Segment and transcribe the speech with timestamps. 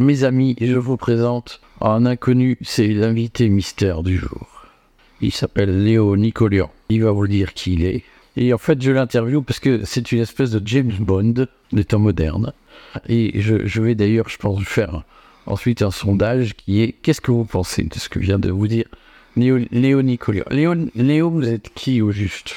[0.00, 4.64] Mes amis, je vous présente un inconnu, c'est l'invité mystère du jour.
[5.20, 6.70] Il s'appelle Léo Nicolian.
[6.88, 8.02] Il va vous dire qui il est.
[8.34, 11.98] Et en fait, je l'interview parce que c'est une espèce de James Bond des temps
[11.98, 12.54] modernes.
[13.10, 15.04] Et je, je vais d'ailleurs, je pense, faire
[15.44, 18.68] ensuite un sondage qui est qu'est-ce que vous pensez de ce que vient de vous
[18.68, 18.86] dire
[19.36, 22.54] Léo, Léo Nicolian Léo, Léo, vous êtes qui au juste?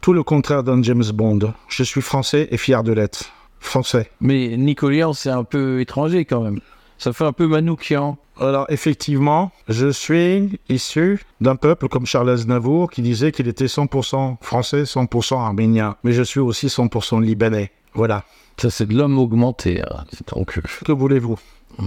[0.00, 1.52] Tout le contraire d'un James Bond.
[1.68, 3.34] Je suis français et fier de l'être.
[3.60, 4.10] Français.
[4.22, 6.60] Mais Nicolian, c'est un peu étranger quand même.
[6.98, 8.16] Ça fait un peu Manoukian.
[8.40, 14.36] Alors effectivement, je suis issu d'un peuple comme Charles Aznavour qui disait qu'il était 100%
[14.42, 15.96] français, 100% arménien.
[16.04, 17.70] Mais je suis aussi 100% libanais.
[17.94, 18.24] Voilà.
[18.58, 19.82] Ça, c'est de l'homme augmenté.
[19.82, 20.04] hein.
[20.34, 21.38] Donc, euh, Que voulez-vous?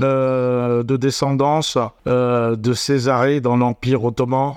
[0.02, 4.54] Euh, De descendance euh, de Césarée dans l'Empire ottoman,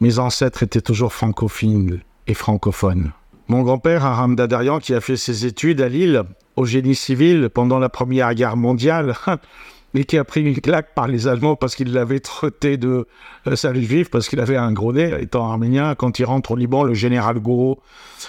[0.00, 3.12] mes ancêtres étaient toujours francophiles et francophones.
[3.48, 6.22] Mon grand-père, Aram Dadarian, qui a fait ses études à Lille,
[6.56, 9.14] au génie civil pendant la Première Guerre mondiale,
[9.94, 13.06] et qui a pris une claque par les Allemands parce qu'il l'avait traité de
[13.46, 15.94] euh, salut juif, parce qu'il avait un gros nez, étant arménien.
[15.94, 17.80] Quand il rentre au Liban, le général Gouraud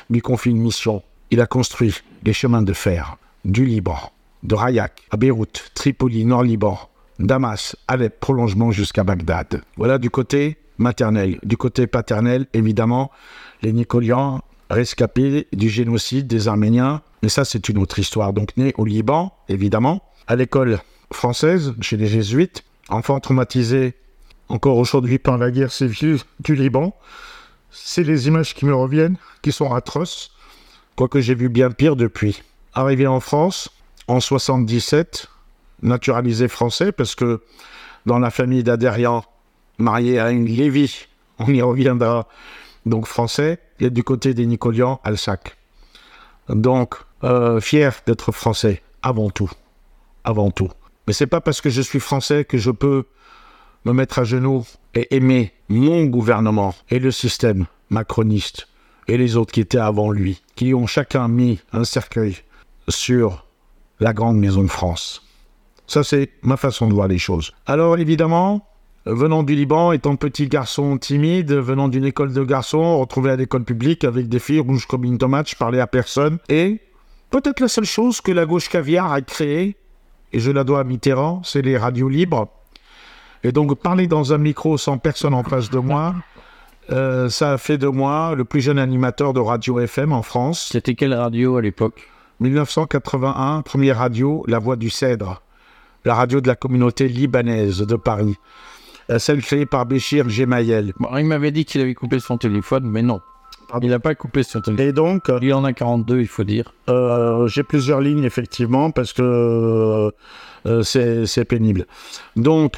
[0.09, 1.01] lui confie une mission.
[1.31, 1.93] Il a construit
[2.23, 3.97] les chemins de fer du Liban,
[4.43, 6.77] de Rayak à Beyrouth, Tripoli, Nord-Liban,
[7.19, 9.61] Damas, Alep, prolongement jusqu'à Bagdad.
[9.77, 11.39] Voilà du côté maternel.
[11.43, 13.11] Du côté paternel, évidemment,
[13.61, 17.01] les Nicolians rescapés du génocide des Arméniens.
[17.23, 18.33] Mais ça, c'est une autre histoire.
[18.33, 20.79] Donc, né au Liban, évidemment, à l'école
[21.11, 23.95] française, chez les jésuites, enfant traumatisé
[24.49, 26.95] encore aujourd'hui par la guerre civile du Liban.
[27.71, 30.31] C'est les images qui me reviennent, qui sont atroces,
[30.95, 32.43] quoique j'ai vu bien pire depuis.
[32.73, 33.69] Arrivé en France,
[34.07, 35.27] en 77,
[35.81, 37.41] naturalisé français, parce que
[38.05, 39.25] dans la famille d'Adérian,
[39.77, 41.07] marié à une Lévy,
[41.39, 42.27] on y reviendra,
[42.85, 45.57] donc français, et du côté des Nicolians, Alsac.
[46.47, 49.49] Donc, euh, fier d'être français, avant tout.
[50.23, 50.69] Avant tout.
[51.07, 53.05] Mais c'est pas parce que je suis français que je peux
[53.85, 58.67] me mettre à genoux et aimer mon gouvernement et le système macroniste
[59.07, 62.37] et les autres qui étaient avant lui, qui ont chacun mis un cercueil
[62.89, 63.45] sur
[63.99, 65.23] la grande maison de France.
[65.87, 67.53] Ça, c'est ma façon de voir les choses.
[67.67, 68.67] Alors, évidemment,
[69.05, 73.63] venant du Liban, étant petit garçon timide, venant d'une école de garçons, retrouvé à l'école
[73.63, 76.39] publique avec des filles rouges comme une tomate, je parlais à personne.
[76.49, 76.81] Et
[77.29, 79.77] peut-être la seule chose que la gauche caviar a créée,
[80.35, 82.49] et je la dois à Mitterrand, c'est les radios libres.
[83.45, 86.13] Et donc, parler dans un micro sans personne en face de moi,
[86.91, 90.69] euh, ça a fait de moi le plus jeune animateur de radio FM en France.
[90.73, 92.09] c'était quelle radio à l'époque?
[92.41, 95.41] 1981, première radio, La Voix du Cèdre,
[96.03, 98.35] la radio de la communauté libanaise de Paris,
[99.09, 100.91] Euh, celle créée par Béchir Gemayel.
[100.99, 103.21] Bon, Il m'avait dit qu'il avait coupé son téléphone, mais non.
[103.75, 103.87] Pardon.
[103.87, 104.87] Il n'a pas coupé son téléphone.
[104.87, 106.73] Et donc, Il en a 42, il faut dire.
[106.89, 110.13] euh, j'ai plusieurs lignes, effectivement, parce que
[110.65, 111.85] euh, c'est pénible.
[112.37, 112.77] Donc,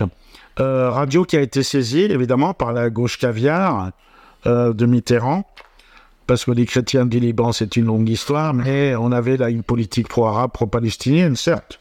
[0.59, 3.91] euh, radio qui a été saisie, évidemment, par la gauche caviar
[4.47, 5.45] euh, de Mitterrand,
[6.25, 9.63] parce que les chrétiens du Liban, c'est une longue histoire, mais on avait là une
[9.63, 11.79] politique pro-arabe, pro-palestinienne, certes.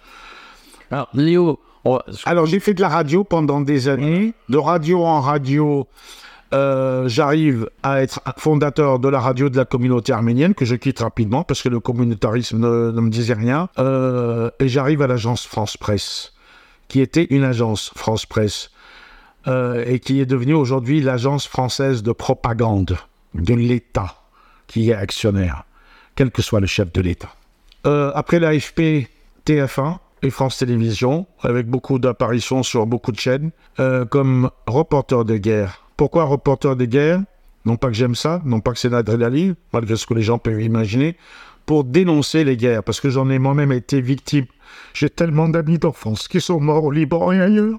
[0.91, 4.34] Alors, Léo, on Alors, j'ai fait de la radio pendant des années.
[4.48, 5.87] De radio en radio,
[6.53, 11.01] euh, j'arrive à être fondateur de la radio de la communauté arménienne, que je quitte
[11.01, 13.69] rapidement parce que le communautarisme ne, me disait rien.
[13.79, 16.33] Euh, et j'arrive à l'agence France Presse,
[16.89, 18.71] qui était une agence France Presse,
[19.49, 22.97] euh, et qui est devenue aujourd'hui l'agence française de propagande
[23.34, 24.23] de l'État,
[24.67, 25.65] qui est actionnaire,
[26.15, 27.31] quel que soit le chef de l'État.
[27.84, 29.09] Après l'AFP,
[29.47, 33.53] TF1 et France Télévisions, avec beaucoup d'apparitions sur beaucoup de chaînes,
[34.11, 35.85] comme reporter de guerre.
[35.97, 37.23] Pourquoi reporter de guerre
[37.65, 40.39] Non pas que j'aime ça, non pas que c'est l'adrénaline, malgré ce que les gens
[40.39, 41.17] peuvent imaginer,
[41.65, 44.47] pour dénoncer les guerres, parce que j'en ai moi-même été victime.
[44.93, 47.78] J'ai tellement d'amis d'enfance qui sont morts au Liban et ailleurs,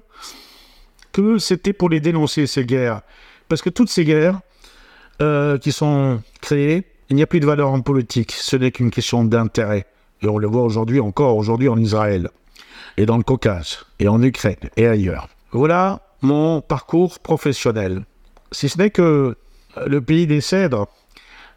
[1.12, 3.02] que c'était pour les dénoncer, ces guerres.
[3.48, 4.40] Parce que toutes ces guerres
[5.22, 8.90] euh, qui sont créées, il n'y a plus de valeur en politique, ce n'est qu'une
[8.90, 9.86] question d'intérêt.
[10.22, 12.30] Et on le voit aujourd'hui encore, aujourd'hui en Israël,
[12.96, 15.28] et dans le Caucase, et en Ukraine, et ailleurs.
[15.52, 18.04] Voilà mon parcours professionnel.
[18.52, 19.36] Si ce n'est que
[19.76, 20.88] euh, le pays des cèdres,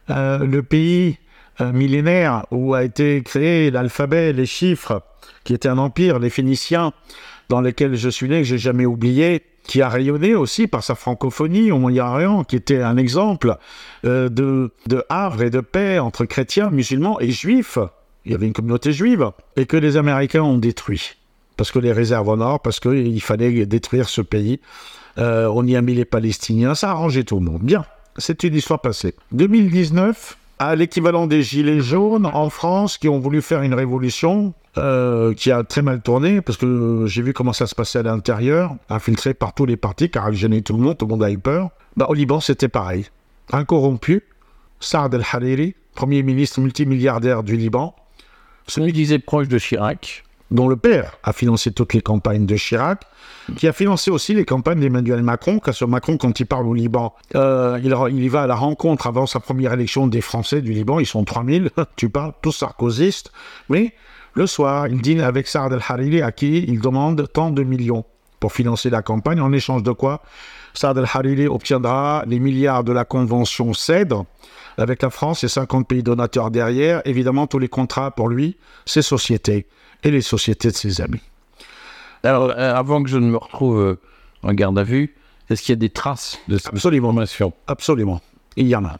[0.10, 1.18] euh, le pays
[1.62, 5.02] euh, millénaire où a été créé l'alphabet, les chiffres,
[5.44, 6.94] qui était un empire, les Phéniciens,
[7.50, 10.96] dans lesquels je suis né, que j'ai jamais oublié, qui a rayonné aussi par sa
[10.96, 13.58] francophonie au Moyen-Orient, qui était un exemple
[14.04, 17.78] de, de havre et de paix entre chrétiens, musulmans et juifs.
[18.26, 21.16] Il y avait une communauté juive, et que les Américains ont détruit.
[21.62, 24.60] Parce que les réserves en or, parce qu'il fallait détruire ce pays.
[25.20, 27.62] Euh, on y a mis les Palestiniens, ça a arrangé tout le monde.
[27.62, 27.86] Bien,
[28.18, 29.14] c'est une histoire passée.
[29.34, 35.36] 2019, à l'équivalent des Gilets jaunes en France qui ont voulu faire une révolution euh,
[35.36, 38.76] qui a très mal tourné parce que j'ai vu comment ça se passait à l'intérieur,
[38.90, 41.30] infiltré par tous les partis, car il gênait tout le monde, tout le monde a
[41.30, 41.70] eu peur.
[41.96, 43.06] Bah, au Liban, c'était pareil.
[43.52, 44.24] Un corrompu,
[44.80, 47.96] Saad el-Hariri, premier ministre multimilliardaire du Liban,
[48.66, 53.04] celui disait proche de Chirac, dont le père a financé toutes les campagnes de Chirac,
[53.56, 57.16] qui a financé aussi les campagnes d'Emmanuel Macron, car Macron, quand il parle au Liban,
[57.36, 61.00] euh, il, y va à la rencontre avant sa première élection des Français du Liban,
[61.00, 63.32] ils sont 3000, tu parles, tous sarkozystes,
[63.70, 63.94] mais
[64.34, 68.06] le soir, il dîne avec Saad el-Hariri, à qui il demande tant de millions
[68.40, 70.22] pour financer la campagne, en échange de quoi
[70.74, 74.14] Saad el-Hariri obtiendra les milliards de la convention CED,
[74.78, 79.02] avec la France et 50 pays donateurs derrière, évidemment tous les contrats pour lui, ses
[79.02, 79.68] sociétés
[80.04, 81.22] et les sociétés de ses amis.
[82.24, 84.00] Alors, euh, avant que je ne me retrouve euh,
[84.44, 85.16] en garde à vue,
[85.50, 87.14] est-ce qu'il y a des traces de cette Absolument.
[87.68, 88.22] Absolument.
[88.56, 88.98] Il y en a.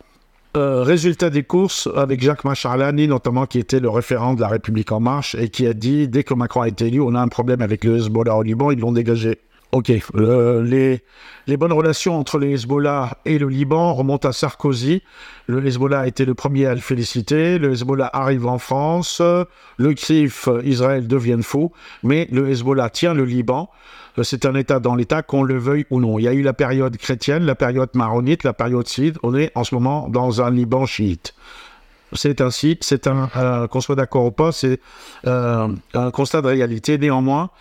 [0.58, 4.92] Euh, résultat des courses avec Jacques Macharlani, notamment qui était le référent de la République
[4.92, 7.30] En Marche et qui a dit dès que Macron a été élu, on a un
[7.30, 9.40] problème avec le Hezbollah au Liban, ils l'ont dégagé.
[9.72, 11.02] Ok, les,
[11.48, 15.02] les, bonnes relations entre le Hezbollah et le Liban remontent à Sarkozy.
[15.48, 17.58] Le Hezbollah a été le premier à le féliciter.
[17.58, 19.22] Le Hezbollah arrive en France.
[19.78, 21.72] Le CRIF, Israël deviennent fou.
[22.04, 23.70] Mais le Hezbollah tient le Liban.
[24.24, 26.20] C'est un État dans l'État, qu'on le veuille ou non.
[26.20, 29.18] Il y a eu la période chrétienne, la période maronite, la période siite.
[29.24, 31.34] On est en ce moment dans un Liban chiite.
[32.14, 34.82] C'est site, c'est un, qu'on soit d'accord ou pas, c'est
[35.28, 36.98] euh, un constat de réalité.
[36.98, 37.52] Néanmoins,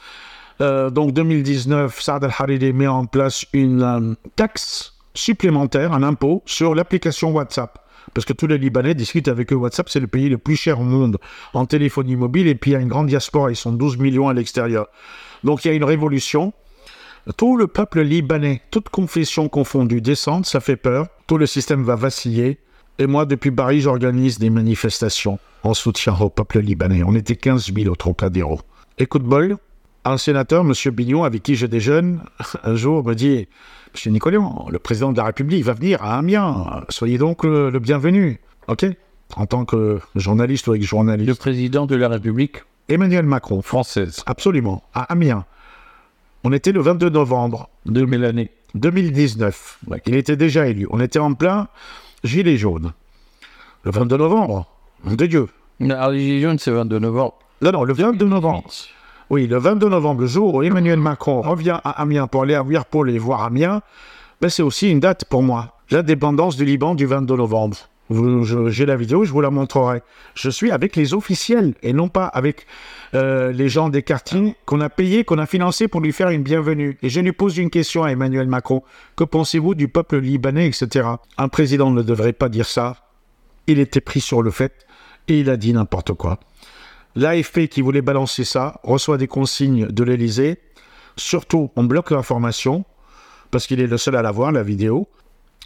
[0.60, 6.74] euh, donc 2019, Saad al-Hariri met en place une euh, taxe supplémentaire, un impôt sur
[6.74, 7.78] l'application WhatsApp.
[8.14, 9.56] Parce que tous les Libanais discutent avec eux.
[9.56, 11.18] WhatsApp, c'est le pays le plus cher au monde
[11.54, 12.48] en téléphonie mobile.
[12.48, 14.88] Et puis il y a une grande diaspora, ils sont 12 millions à l'extérieur.
[15.44, 16.52] Donc il y a une révolution.
[17.36, 21.06] Tout le peuple libanais, toute confession confondue, descend, ça fait peur.
[21.26, 22.58] Tout le système va vaciller.
[22.98, 27.02] Et moi, depuis Paris, j'organise des manifestations en soutien au peuple libanais.
[27.06, 28.60] On était 15 000 au Trocadéro.
[28.98, 29.56] Écoute bol,
[30.04, 30.72] un sénateur, M.
[30.92, 32.20] Bignon, avec qui je déjeune,
[32.64, 33.48] un jour me dit
[33.92, 38.40] Monsieur Nicoléon, le président de la République va venir à Amiens, soyez donc le, bienvenu.
[38.68, 38.86] OK
[39.36, 41.28] En tant que journaliste ou ex-journaliste.
[41.28, 43.62] Le président de la République Emmanuel Macron.
[43.62, 44.22] Française.
[44.26, 45.44] Absolument, à Amiens.
[46.44, 47.68] On était le 22 novembre.
[47.86, 48.50] De quelle année?
[48.74, 49.80] 2019.
[50.06, 50.86] Il était déjà élu.
[50.90, 51.68] On était en plein
[52.24, 52.92] gilet jaune.
[53.84, 54.66] Le 22 novembre.
[55.04, 55.48] De Dieu.
[55.80, 57.38] Alors, les gilets jaunes, c'est 22 novembre.
[57.62, 58.64] Non, non, le 22 novembre.
[59.30, 62.64] Oui, le 22 novembre, le jour où Emmanuel Macron revient à Amiens pour aller à
[63.06, 63.80] les voir Amiens,
[64.40, 65.76] ben c'est aussi une date pour moi.
[65.92, 67.76] L'indépendance du Liban du 22 novembre.
[68.70, 70.02] J'ai la vidéo, je vous la montrerai.
[70.34, 72.66] Je suis avec les officiels et non pas avec
[73.14, 76.42] euh, les gens des quartiers qu'on a payés, qu'on a financés pour lui faire une
[76.42, 76.98] bienvenue.
[77.00, 78.82] Et je lui pose une question à Emmanuel Macron.
[79.14, 81.08] Que pensez-vous du peuple libanais, etc.
[81.38, 82.96] Un président ne devrait pas dire ça.
[83.68, 84.86] Il était pris sur le fait
[85.28, 86.40] et il a dit n'importe quoi.
[87.16, 90.58] L'AFP qui voulait balancer ça reçoit des consignes de l'Elysée.
[91.16, 92.84] Surtout, on bloque l'information
[93.50, 95.08] parce qu'il est le seul à la voir, la vidéo.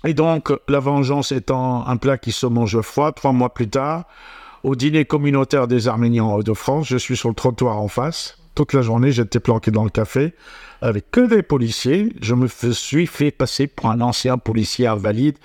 [0.04, 4.04] Et donc, la vengeance étant un plat qui se mange froid, trois mois plus tard,
[4.62, 8.38] au dîner communautaire des Arméniens de France, je suis sur le trottoir en face.
[8.54, 10.32] Toute la journée, j'étais planqué dans le café
[10.80, 12.12] avec que des policiers.
[12.20, 15.36] Je me suis fait passer pour un ancien policier invalide.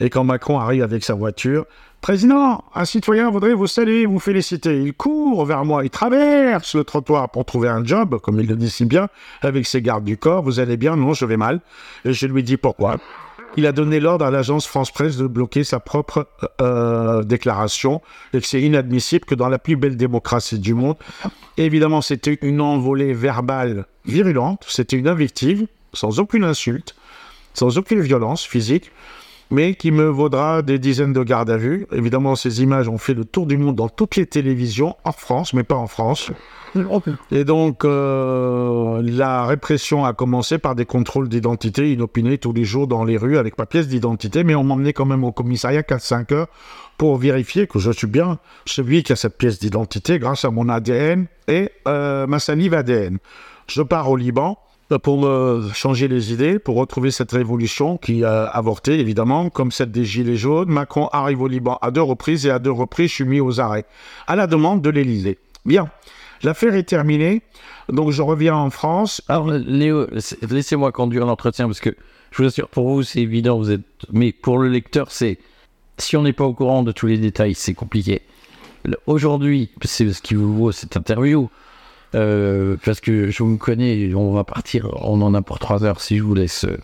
[0.00, 1.66] Et quand Macron arrive avec sa voiture,
[2.00, 4.82] Président, un citoyen voudrait vous saluer, vous féliciter.
[4.82, 8.56] Il court vers moi, il traverse le trottoir pour trouver un job, comme il le
[8.56, 9.08] dit si bien,
[9.42, 10.42] avec ses gardes du corps.
[10.42, 10.96] Vous allez bien?
[10.96, 11.60] Non, je vais mal.
[12.04, 12.96] Et je lui dis pourquoi.
[13.56, 16.28] Il a donné l'ordre à l'agence France-Presse de bloquer sa propre
[16.60, 18.00] euh, déclaration
[18.32, 20.96] et que c'est inadmissible que dans la plus belle démocratie du monde.
[21.56, 26.94] évidemment, c'était une envolée verbale virulente, c'était une invective, sans aucune insulte,
[27.54, 28.92] sans aucune violence physique
[29.50, 31.86] mais qui me vaudra des dizaines de gardes à vue.
[31.92, 35.54] Évidemment, ces images ont fait le tour du monde dans toutes les télévisions, en France,
[35.54, 36.30] mais pas en France.
[37.30, 42.86] Et donc, euh, la répression a commencé par des contrôles d'identité inopinés tous les jours
[42.86, 46.34] dans les rues avec ma pièce d'identité, mais on m'emmenait quand même au commissariat 4-5
[46.34, 46.48] heures
[46.98, 50.68] pour vérifier que je suis bien celui qui a cette pièce d'identité grâce à mon
[50.68, 53.18] ADN et euh, ma salive ADN.
[53.66, 54.58] Je pars au Liban
[54.96, 59.90] pour me changer les idées, pour retrouver cette révolution qui a avorté, évidemment, comme celle
[59.90, 60.70] des Gilets jaunes.
[60.70, 63.60] Macron arrive au Liban à deux reprises et à deux reprises, je suis mis aux
[63.60, 63.84] arrêts,
[64.26, 65.38] à la demande de l'Élysée.
[65.66, 65.90] Bien,
[66.42, 67.42] l'affaire est terminée,
[67.90, 69.20] donc je reviens en France.
[69.28, 70.06] Alors, Léo,
[70.48, 71.94] laissez-moi conduire l'entretien, parce que
[72.30, 73.82] je vous assure, pour vous, c'est évident, vous êtes...
[74.10, 75.38] mais pour le lecteur, c'est...
[75.98, 78.22] Si on n'est pas au courant de tous les détails, c'est compliqué.
[79.06, 81.50] Aujourd'hui, c'est ce qui vous vaut cette interview.
[82.14, 86.00] Euh, parce que je vous connais, on va partir, on en a pour trois heures
[86.00, 86.78] si je vous laisse euh,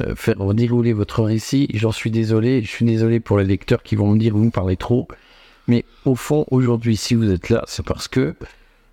[0.00, 1.68] euh, faire dérouler votre récit.
[1.74, 2.62] J'en suis désolé.
[2.62, 5.08] Je suis désolé pour les lecteurs qui vont me dire vous parlez trop.
[5.68, 8.34] Mais au fond, aujourd'hui, si vous êtes là, c'est parce que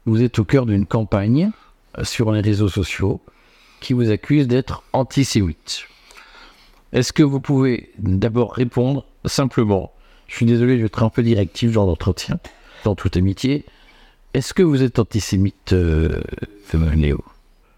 [0.06, 1.52] vous êtes au cœur d'une campagne
[2.02, 3.22] sur les réseaux sociaux
[3.80, 5.84] qui vous accuse d'être antisémite.
[6.94, 9.92] Est-ce que vous pouvez d'abord répondre simplement?
[10.28, 12.40] Je suis désolé, je vais être un peu directif dans l'entretien,
[12.86, 13.66] dans toute amitié.
[14.34, 16.20] Est-ce que vous êtes antisémite, euh,
[16.96, 17.24] Léo?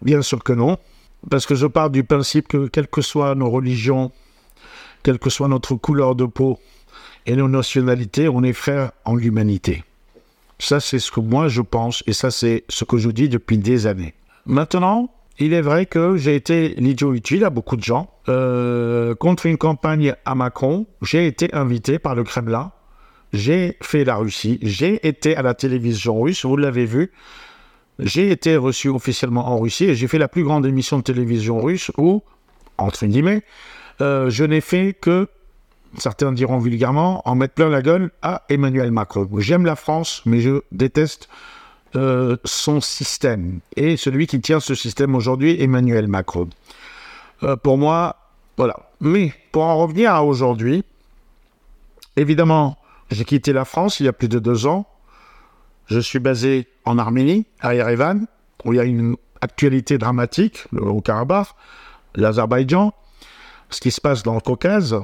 [0.02, 0.78] Bien sûr que non,
[1.30, 4.12] parce que je pars du principe que quelles que soient nos religions,
[5.04, 6.58] quelle que soit notre couleur de peau
[7.26, 9.84] et nos nationalités, on est frères en l'humanité.
[10.58, 13.58] Ça, c'est ce que moi je pense, et ça, c'est ce que je dis depuis
[13.58, 14.14] des années.
[14.46, 15.10] Maintenant,
[15.40, 18.10] il est vrai que j'ai été l'idiot utile à beaucoup de gens.
[18.30, 22.72] Euh, contre une campagne à Macron, j'ai été invité par le Kremlin.
[23.36, 24.60] J'ai fait la Russie.
[24.62, 27.12] J'ai été à la télévision russe, vous l'avez vu.
[28.00, 31.62] J'ai été reçu officiellement en Russie et j'ai fait la plus grande émission de télévision
[31.62, 32.24] russe où,
[32.78, 33.44] entre guillemets,
[34.02, 35.28] euh, je n'ai fait que,
[35.98, 39.30] certains diront vulgairement, en mettre plein la gueule à Emmanuel Macron.
[39.38, 41.30] J'aime la France, mais je déteste
[41.96, 43.60] euh, son système.
[43.76, 46.50] Et celui qui tient ce système aujourd'hui, Emmanuel Macron.
[47.44, 48.18] Euh, pour moi,
[48.58, 48.78] voilà.
[49.02, 50.84] Mais pour en revenir à aujourd'hui,
[52.16, 52.78] évidemment,
[53.12, 54.88] j'ai quitté la France il y a plus de deux ans.
[55.88, 58.26] Je suis basé en Arménie, à Yerevan,
[58.64, 61.50] où il y a une actualité dramatique, au Karabakh,
[62.16, 62.94] l'Azerbaïdjan,
[63.70, 64.96] ce qui se passe dans le Caucase.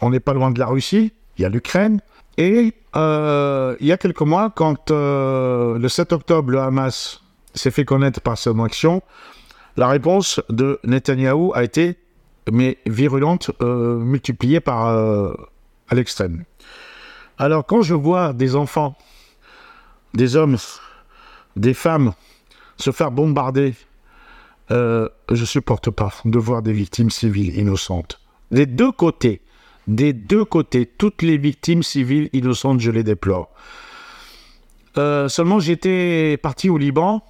[0.00, 2.00] On n'est pas loin de la Russie, il y a l'Ukraine.
[2.38, 7.22] Et euh, il y a quelques mois, quand euh, le 7 octobre, le Hamas
[7.54, 9.02] s'est fait connaître par son action,
[9.76, 11.98] la réponse de Netanyahou a été,
[12.50, 14.88] mais virulente, euh, multipliée par
[15.88, 16.44] à l'extrême.
[17.38, 18.96] Alors quand je vois des enfants,
[20.14, 20.56] des hommes,
[21.56, 22.12] des femmes
[22.76, 23.74] se faire bombarder,
[24.70, 28.20] je supporte pas de voir des victimes civiles innocentes.
[28.50, 29.42] Des deux côtés,
[29.86, 33.50] des deux côtés, toutes les victimes civiles innocentes, je les déplore.
[34.96, 37.22] Euh, seulement, j'étais parti au Liban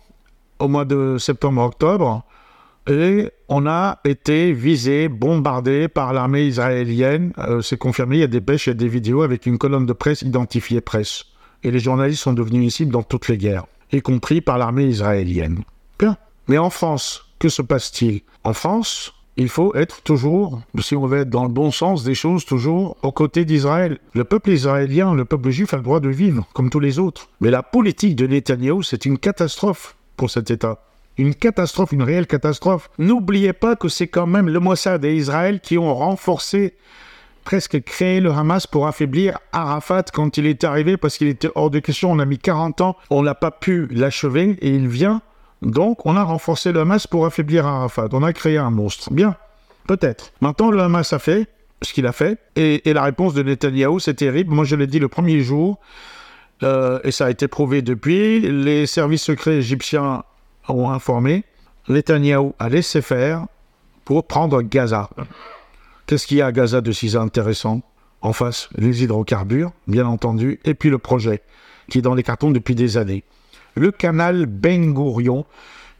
[0.58, 2.22] au mois de septembre-octobre
[2.86, 7.32] et on a été visé, bombardé par l'armée israélienne.
[7.38, 9.92] Euh, c'est confirmé, il y a des pêches, et des vidéos avec une colonne de
[9.92, 11.24] presse identifiée presse.
[11.62, 14.84] Et les journalistes sont devenus une cible dans toutes les guerres, y compris par l'armée
[14.84, 15.62] israélienne.
[15.98, 16.16] Bien.
[16.48, 18.20] Mais en France, que se passe-t-il?
[18.42, 22.14] En France, il faut être toujours, si on veut être dans le bon sens des
[22.14, 23.98] choses, toujours aux côtés d'Israël.
[24.12, 27.28] Le peuple israélien, le peuple juif a le droit de vivre, comme tous les autres.
[27.40, 30.80] Mais la politique de Netanyahu, c'est une catastrophe pour cet État.
[31.16, 32.90] Une catastrophe, une réelle catastrophe.
[32.98, 36.74] N'oubliez pas que c'est quand même le Mossad et Israël qui ont renforcé,
[37.44, 41.70] presque créé le Hamas pour affaiblir Arafat quand il est arrivé, parce qu'il était hors
[41.70, 42.10] de question.
[42.10, 45.22] On a mis 40 ans, on n'a pas pu l'achever, et il vient
[45.64, 48.08] donc, on a renforcé le Hamas pour affaiblir Arafat.
[48.12, 49.12] On a créé un monstre.
[49.12, 49.34] Bien,
[49.86, 50.32] peut-être.
[50.40, 51.48] Maintenant, le Hamas a fait
[51.82, 52.38] ce qu'il a fait.
[52.56, 54.54] Et, la réponse de Netanyahou, c'est terrible.
[54.54, 55.78] Moi, je l'ai dit le premier jour.
[56.62, 58.40] Euh, et ça a été prouvé depuis.
[58.40, 60.22] Les services secrets égyptiens
[60.68, 61.44] ont informé.
[61.88, 63.46] Netanyahou a laissé faire
[64.04, 65.10] pour prendre Gaza.
[66.06, 67.82] Qu'est-ce qu'il y a à Gaza de si intéressant
[68.20, 71.42] En face, les hydrocarbures, bien entendu, et puis le projet,
[71.90, 73.24] qui est dans les cartons depuis des années
[73.74, 75.44] le canal Ben Gurion,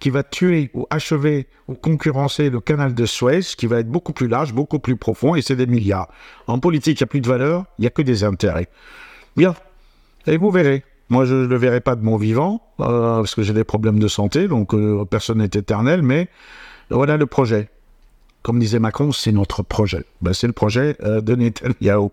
[0.00, 4.12] qui va tuer ou achever ou concurrencer le canal de Suez, qui va être beaucoup
[4.12, 6.08] plus large, beaucoup plus profond, et c'est des milliards.
[6.46, 8.68] En politique, il n'y a plus de valeur, il n'y a que des intérêts.
[9.36, 9.54] Bien,
[10.26, 10.84] et vous verrez.
[11.10, 13.98] Moi, je ne le verrai pas de mon vivant, euh, parce que j'ai des problèmes
[13.98, 16.28] de santé, donc euh, personne n'est éternel, mais
[16.90, 17.68] voilà le projet.
[18.42, 20.04] Comme disait Macron, c'est notre projet.
[20.22, 22.08] Ben, c'est le projet euh, de Netanyahu,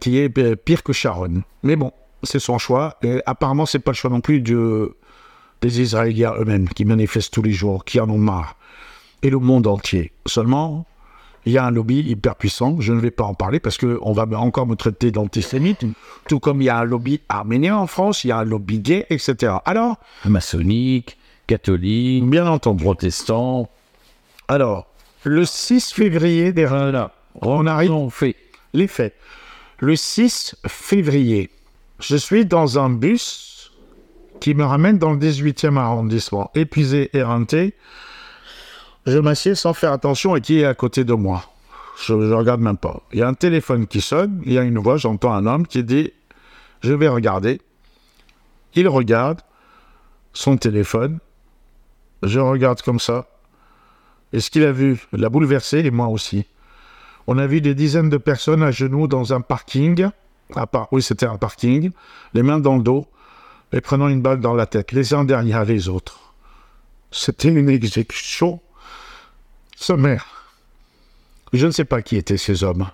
[0.00, 1.42] qui est pire que Sharon.
[1.62, 2.96] Mais bon, c'est son choix.
[3.02, 4.96] Et apparemment, c'est pas le choix non plus de,
[5.60, 8.56] des Israéliens eux-mêmes qui manifestent tous les jours, qui en ont marre.
[9.22, 10.12] Et le monde entier.
[10.26, 10.86] Seulement,
[11.44, 12.76] il y a un lobby hyper puissant.
[12.80, 15.84] Je ne vais pas en parler parce qu'on va encore me traiter d'antisémite.
[16.28, 18.78] Tout comme il y a un lobby arménien en France, il y a un lobby
[18.78, 19.54] gay, etc.
[19.64, 19.96] Alors.
[20.24, 22.84] Maçonnique, catholique, bien entendu.
[22.84, 23.68] protestant.
[24.48, 24.86] Alors,
[25.24, 27.06] le 6 février dernier,
[27.40, 27.92] on arrive.
[27.92, 28.36] On fait.
[28.74, 29.14] Les faits.
[29.78, 31.50] Le 6 février,
[31.98, 33.72] je suis dans un bus
[34.40, 37.74] qui me ramène dans le 18e arrondissement, épuisé, éreinté.
[39.06, 41.44] Je m'assieds sans faire attention et qui est à côté de moi.
[42.04, 43.02] Je ne regarde même pas.
[43.12, 45.66] Il y a un téléphone qui sonne, il y a une voix, j'entends un homme
[45.66, 46.12] qui dit
[46.80, 47.60] Je vais regarder.
[48.74, 49.40] Il regarde
[50.32, 51.18] son téléphone.
[52.22, 53.26] Je regarde comme ça.
[54.32, 56.46] Et ce qu'il a vu l'a bouleversé, et moi aussi.
[57.26, 60.08] On a vu des dizaines de personnes à genoux dans un parking
[60.90, 61.90] oui, c'était un parking,
[62.34, 63.06] les mains dans le dos
[63.72, 66.34] et prenant une balle dans la tête, les uns derrière les autres.
[67.10, 68.60] C'était une exécution
[69.82, 70.26] sommaire.
[71.52, 72.88] Je ne sais pas qui étaient ces hommes.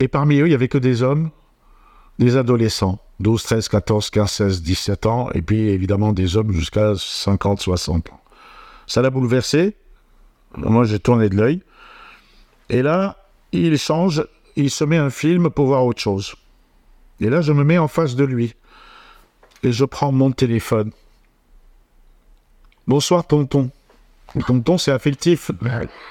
[0.00, 1.30] Et parmi eux, il n'y avait que des hommes,
[2.18, 6.94] des adolescents, 12, 13, 14, 15, 16, 17 ans, et puis évidemment des hommes jusqu'à
[6.96, 8.20] 50, 60 ans.
[8.86, 9.76] Ça l'a bouleversé.
[10.56, 11.62] Moi, j'ai tourné de l'œil.
[12.70, 13.16] Et là,
[13.52, 16.34] il change, il se met un film pour voir autre chose.
[17.20, 18.54] Et là, je me mets en face de lui.
[19.62, 20.90] Et je prends mon téléphone.
[22.86, 23.70] Bonsoir, tonton.
[24.46, 25.50] Tonton, c'est affectif.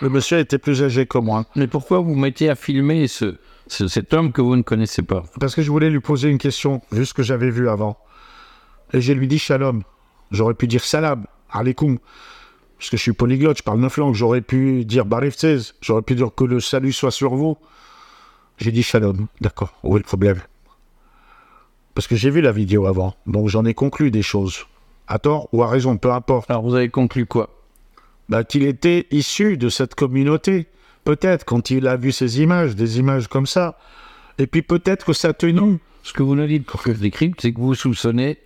[0.01, 1.45] Le monsieur était plus âgé que moi.
[1.55, 5.23] Mais pourquoi vous mettez à filmer ce, ce- cet homme que vous ne connaissez pas?
[5.39, 7.97] Parce que je voulais lui poser une question, juste que j'avais vu avant.
[8.93, 9.83] Et je lui dis shalom.
[10.31, 11.97] J'aurais pu dire salam, alaikum.
[12.77, 14.15] Parce que je suis polyglotte, je parle neuf langues.
[14.15, 15.57] J'aurais pu dire bariftzez.
[15.81, 17.57] J'aurais pu dire que le salut soit sur vous.
[18.57, 19.27] J'ai dit shalom.
[19.41, 20.39] D'accord, où est le problème?
[21.95, 23.15] Parce que j'ai vu la vidéo avant.
[23.27, 24.65] Donc j'en ai conclu des choses.
[25.07, 26.49] À tort ou à raison, peu importe.
[26.49, 27.49] Alors vous avez conclu quoi?
[28.29, 30.67] Bah, qu'il était issu de cette communauté.
[31.03, 33.77] Peut-être quand il a vu ces images, des images comme ça?
[34.37, 35.79] Et puis peut-être que ça tenait.
[36.03, 38.37] Ce que vous nous dites pour que je décrypte, c'est que vous soupçonnez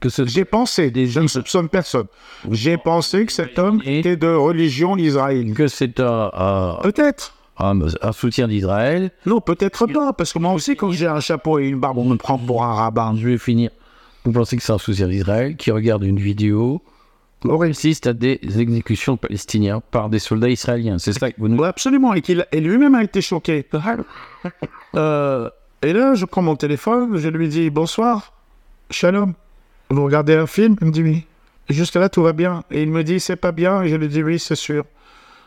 [0.00, 2.06] que ce J'ai pensé, je ne soupçonne personne.
[2.50, 5.54] J'ai pensé que cet homme était de religion israélienne.
[5.54, 7.34] que c'est un, un- Peut-être.
[7.58, 9.10] un- un soutien d'Israël.
[9.26, 12.04] Non, peut-être pas, parce que moi aussi, quand j'ai un chapeau et une barbe, on
[12.04, 13.14] me prend pour un rabbin.
[13.18, 13.70] Je vais finir.
[14.24, 16.82] Vous pensez que c'est un soutien d'Israël qui regarde une vidéo
[17.44, 21.36] où il assiste à des exécutions de Palestiniens par des soldats israéliens C'est ça que
[21.38, 23.66] vous nous absolument, et qu'il et lui-même a été choqué.
[24.94, 25.50] Euh,
[25.82, 28.32] et là, je prends mon téléphone, je lui dis bonsoir,
[28.88, 29.34] shalom.
[29.90, 30.76] Vous regardez un film?
[30.80, 31.26] Il me dit oui.
[31.68, 32.64] Et Jusque là, tout va bien.
[32.70, 33.82] Et il me dit c'est pas bien.
[33.82, 34.84] Et je lui dis oui, c'est sûr.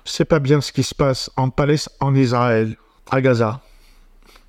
[0.05, 2.77] C'est pas bien ce qui se passe en Palestine, en Israël,
[3.09, 3.61] à Gaza.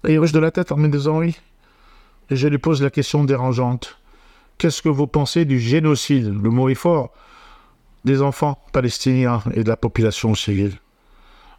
[0.06, 1.37] Et il hoche de la tête en me disant oui.
[2.30, 3.99] Et je lui pose la question dérangeante.
[4.61, 6.26] Qu'est-ce que vous pensez du génocide?
[6.26, 7.14] Le mot est fort.
[8.05, 10.75] Des enfants palestiniens et de la population civile.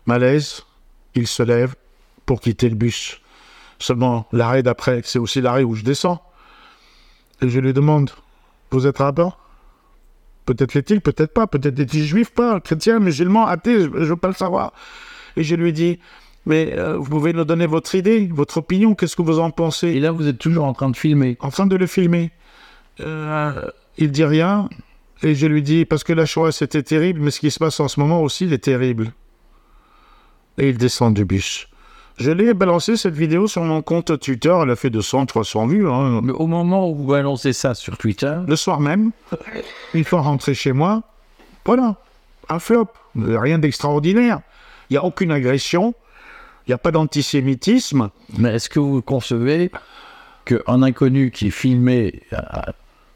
[0.05, 0.61] Malaise,
[1.15, 1.73] il se lève
[2.27, 3.19] pour quitter le bus.
[3.79, 6.21] Seulement, l'arrêt d'après, c'est aussi l'arrêt où je descends.
[7.41, 8.11] Et je lui demande,
[8.69, 9.33] vous êtes rabbin?
[10.45, 11.47] Peut-être l'est-il, peut-être pas.
[11.47, 14.73] Peut-être est-il juif, pas, chrétien, musulman, athée, je ne veux pas le savoir.
[15.37, 15.97] Et je lui dis,
[16.45, 19.87] mais euh, vous pouvez nous donner votre idée, votre opinion, qu'est-ce que vous en pensez?
[19.87, 21.35] Et là, vous êtes toujours en train de filmer.
[21.39, 22.31] en train de le filmer.
[23.01, 23.51] Euh,
[23.97, 24.69] il dit rien.
[25.23, 27.79] Et je lui dis, parce que la Shoah c'était terrible, mais ce qui se passe
[27.79, 29.11] en ce moment aussi, il est terrible.
[30.57, 31.67] Et il descend du bus.
[32.17, 35.89] Je l'ai balancé cette vidéo sur mon compte Twitter, elle a fait 200, 300 vues.
[35.89, 36.21] hein.
[36.23, 39.11] Mais au moment où vous annoncez ça sur Twitter, Le soir même,
[39.93, 41.03] une fois rentré chez moi,
[41.65, 41.95] voilà,
[42.49, 44.41] un flop, rien d'extraordinaire.
[44.89, 45.93] Il n'y a aucune agression,
[46.67, 48.09] il n'y a pas d'antisémitisme.
[48.37, 49.71] mais est-ce que vous concevez
[50.45, 52.37] qu'un inconnu qui est filmé euh,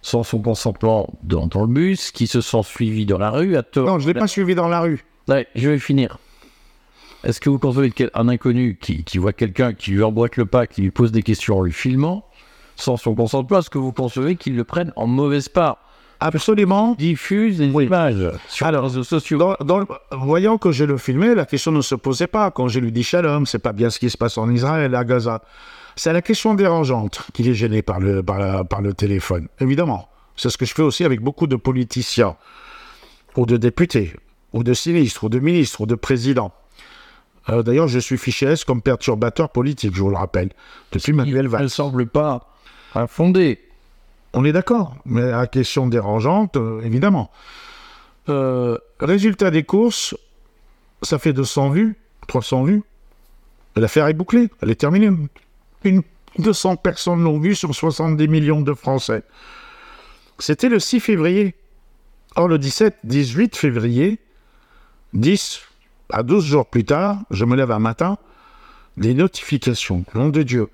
[0.06, 3.64] sans son consentement dans, dans le bus, qui se sent suivi dans la rue, à
[3.64, 5.04] tort Non, je ne l'ai pas suivi dans la rue.
[5.28, 6.20] Ouais, je vais finir.
[7.24, 10.68] Est-ce que vous concevez qu'un inconnu qui, qui voit quelqu'un qui lui emboîte le pas,
[10.68, 12.24] qui lui pose des questions en lui filmant,
[12.76, 15.80] sans son consentement, est-ce que vous concevez qu'il le prenne en mauvaise part?
[16.20, 16.94] Absolument.
[17.00, 17.86] Diffuse des Oui.
[17.86, 19.40] images sur Alors, les réseaux sociaux.
[19.40, 22.52] Dans- dans- voyant que je le filmais, la question ne se posait pas.
[22.52, 25.04] Quand je lui dis shalom, c'est pas bien ce qui se passe en Israël, à
[25.04, 25.42] Gaza.
[25.96, 29.48] C'est la question dérangeante qu'il est gêné par le, par, la- par le téléphone.
[29.60, 30.10] Évidemment.
[30.36, 32.36] C'est ce que je fais aussi avec beaucoup de politiciens,
[33.38, 34.14] ou de députés,
[34.52, 36.52] ou de sinistres, ou de ministres, ou de présidents.
[37.50, 40.50] Euh, D'ailleurs, je suis fiché S comme perturbateur politique, je vous le rappelle,
[40.92, 41.64] depuis Manuel Elle Valls.
[41.64, 42.50] ne semble pas
[42.96, 43.62] infondée.
[44.34, 47.32] On est d'accord, mais la question dérangeante, euh, évidemment.
[48.28, 50.16] Euh, résultat des courses,
[51.02, 51.96] ça fait 200 vues,
[52.28, 52.84] 300 vues.
[53.78, 55.12] L'affaire est bouclée, elle est terminée.
[55.86, 56.02] Une,
[56.40, 59.24] 200 personnes l'ont vue sur 70 millions de Français.
[60.40, 61.56] C'était le 6 février.
[62.36, 64.20] Or, le 17, 18 février,
[65.14, 65.62] 10
[66.10, 68.18] à 12 jours plus tard, je me lève un matin,
[68.98, 70.70] des notifications, nom de Dieu.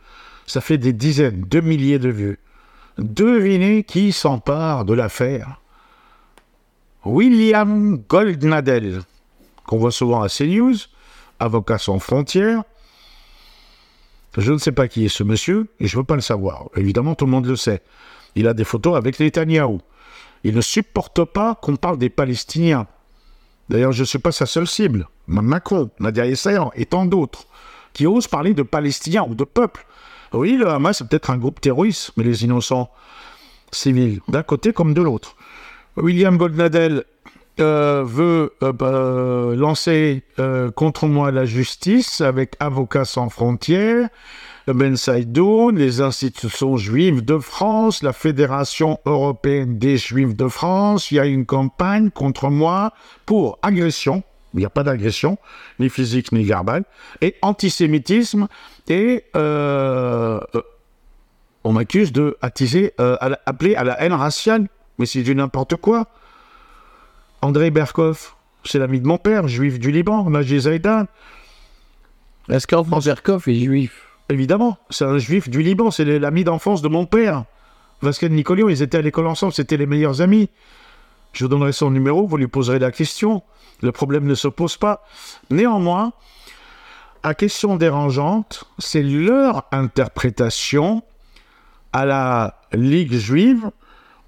[0.48, 2.40] Ça fait des dizaines, de milliers de vues.
[2.98, 5.62] Devinez qui s'empare de l'affaire
[7.06, 9.02] William Goldnadel,
[9.66, 10.76] qu'on voit souvent à CNews,
[11.40, 12.64] avocat sans frontières.
[14.38, 16.70] Je ne sais pas qui est ce monsieur, et je ne veux pas le savoir.
[16.76, 17.82] Évidemment, tout le monde le sait.
[18.36, 19.82] Il a des photos avec Netanyahou.
[20.44, 22.88] Il ne supporte pas qu'on parle des Palestiniens.
[23.70, 25.08] D'ailleurs, je ne suis pas sa seule cible.
[25.28, 27.46] Macron, Nadia Essayan et tant d'autres,
[27.94, 29.86] qui osent parler de Palestiniens ou de peuple.
[30.34, 32.90] Oui, le Hamas, c'est peut-être un groupe terroriste, mais les innocents
[33.72, 35.36] civils, d'un côté comme de l'autre.
[35.98, 37.04] William Goldnadel
[37.62, 44.10] euh, veut euh, bah, lancer euh, contre moi la justice avec Avocats sans frontières,
[44.68, 51.12] Ben Saïdoun, les institutions juives de France, la Fédération européenne des juifs de France.
[51.12, 52.92] Il y a une campagne contre moi
[53.26, 55.38] pour agression, il n'y a pas d'agression,
[55.80, 56.84] ni physique ni verbale,
[57.22, 58.48] et antisémitisme,
[58.88, 60.40] et euh,
[61.64, 66.08] on m'accuse de attiser, appeler à la haine raciale, mais c'est du n'importe quoi.
[67.42, 71.06] André Berkoff, c'est l'ami de mon père, juif du Liban, Majid Zaidan,
[72.50, 76.88] Est-ce qu'Antoine Berkoff est juif évidemment, c'est un juif du Liban, c'est l'ami d'enfance de
[76.88, 77.46] mon père.
[78.02, 80.50] Vasquez Nicolion, ils étaient à l'école ensemble, c'était les meilleurs amis.
[81.34, 83.44] Je vous donnerai son numéro, vous lui poserez la question.
[83.82, 85.06] Le problème ne se pose pas.
[85.50, 86.14] Néanmoins,
[87.24, 91.04] à question dérangeante, c'est leur interprétation
[91.94, 93.70] à la Ligue juive,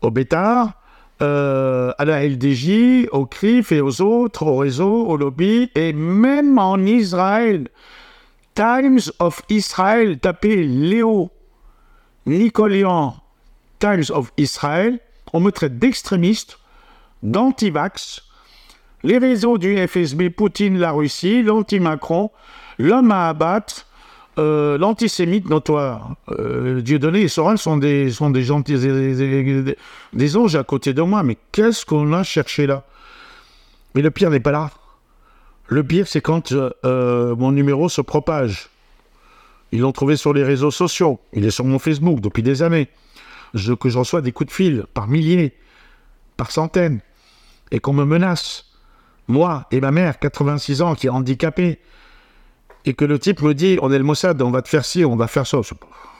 [0.01, 0.73] au Bétard,
[1.21, 6.57] euh, à la LDJ, au CRIF et aux autres, au réseau, au lobby, et même
[6.57, 7.67] en Israël.
[8.55, 11.31] Times of Israel, tapez Léo
[12.25, 13.15] Nicolian,
[13.79, 14.99] Times of Israel,
[15.33, 16.57] on me traite d'extrémiste,
[17.21, 18.23] d'anti-vax,
[19.03, 22.31] les réseaux du FSB, Poutine, la Russie, l'anti-Macron,
[22.77, 23.87] l'homme à abattre,
[24.39, 26.15] euh, l'antisémite notoire.
[26.29, 29.77] Euh, Dieudonné et Soral sont des, sont des gentils, des, des-
[30.13, 32.83] des- anges à côté de moi, mais qu'est-ce qu'on a cherché là?
[33.95, 34.71] Mais le pire n'est pas là.
[35.67, 38.69] Le pire, c'est quand euh, euh, mon numéro se propage.
[39.71, 41.19] Ils l'ont trouvé sur les réseaux sociaux.
[41.33, 42.89] Il est sur mon Facebook depuis des années.
[43.79, 45.53] Que je reçois des coups de fil par milliers,
[46.37, 47.01] par centaines,
[47.71, 48.65] et qu'on me menace.
[49.27, 51.79] Moi et ma mère, 86 ans, qui est handicapée,
[52.85, 55.05] et que le type me dit on est le Mossad, on va te faire ci,
[55.05, 55.59] on va faire ça.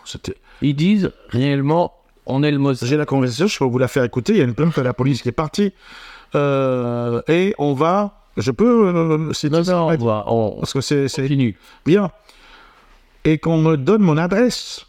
[0.06, 0.36] C'était.
[0.62, 1.93] Ils disent réellement,
[2.26, 2.88] on est le Mossad.
[2.88, 4.34] J'ai la conversation, je peux vous la faire écouter.
[4.34, 5.73] Il y a une plainte à la police qui est partie.
[6.36, 8.19] Euh, et on va.
[8.38, 8.88] Je peux.
[8.88, 11.58] euh, c'est Non, non, on va, on Parce que c'est c'est continue.
[11.86, 12.12] bien.
[13.26, 14.86] Et qu'on me donne mon adresse.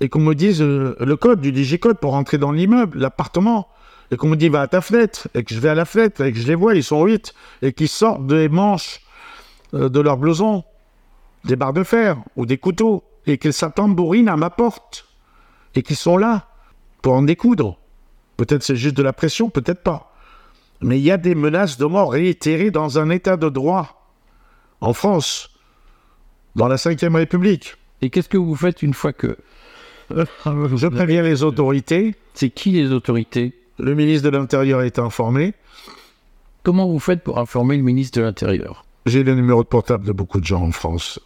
[0.00, 3.68] Et qu'on me dise euh, le code du digicode pour rentrer dans l'immeuble, l'appartement.
[4.10, 5.28] Et qu'on me dit va à ta fenêtre.
[5.34, 6.20] Et que je vais à la fenêtre.
[6.22, 7.34] Et que je les vois, ils sont huit.
[7.62, 9.00] Et qu'ils sortent des manches
[9.74, 10.64] euh, de leur blouson
[11.44, 13.04] des barres de fer ou des couteaux.
[13.26, 15.06] Et qu'ils s'attambourinent à ma porte.
[15.74, 16.48] Et qu'ils sont là
[17.02, 17.78] pour en découdre.
[18.38, 20.14] Peut-être c'est juste de la pression, peut-être pas.
[20.80, 24.10] Mais il y a des menaces de mort réitérées dans un état de droit.
[24.80, 25.50] En France,
[26.56, 27.76] dans la Ve République.
[28.00, 29.36] Et qu'est-ce que vous faites une fois que...
[30.08, 32.14] Je préviens les autorités.
[32.32, 33.54] C'est qui les autorités?
[33.78, 35.52] Le ministre de l'Intérieur est informé.
[36.62, 38.84] Comment vous faites pour informer le ministre de l'Intérieur?
[39.04, 41.20] J'ai le numéro de portable de beaucoup de gens en France.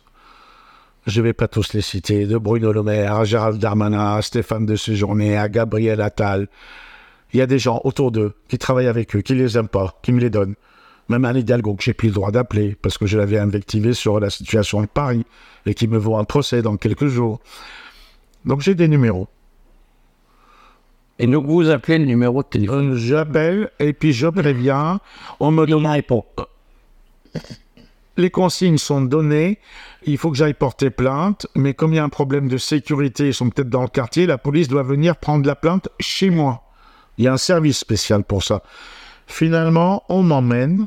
[1.07, 2.27] Je vais pas tous les citer.
[2.27, 6.49] De Bruno Le Maire à Gérald Darmanin, à Stéphane de Séjourné, à Gabriel Attal.
[7.33, 9.99] Il y a des gens autour d'eux qui travaillent avec eux, qui les aiment pas,
[10.03, 10.55] qui me les donnent.
[11.11, 14.19] Même un Hidalgo que j'ai plus le droit d'appeler parce que je l'avais invectivé sur
[14.19, 15.27] la situation de Paris
[15.67, 17.41] et qui me vaut un procès dans quelques jours.
[18.47, 19.29] Donc j'ai des numéros.
[21.19, 22.93] Et donc vous appelez le numéro de téléphone.
[22.93, 25.01] Euh, J'appelle et puis je préviens.
[25.39, 26.25] On me donne répond.
[28.17, 29.59] Les consignes sont données,
[30.05, 33.29] il faut que j'aille porter plainte, mais comme il y a un problème de sécurité,
[33.29, 36.63] ils sont peut-être dans le quartier, la police doit venir prendre la plainte chez moi.
[37.19, 38.63] Il y a un service spécial pour ça.
[39.27, 40.87] Finalement, on m'emmène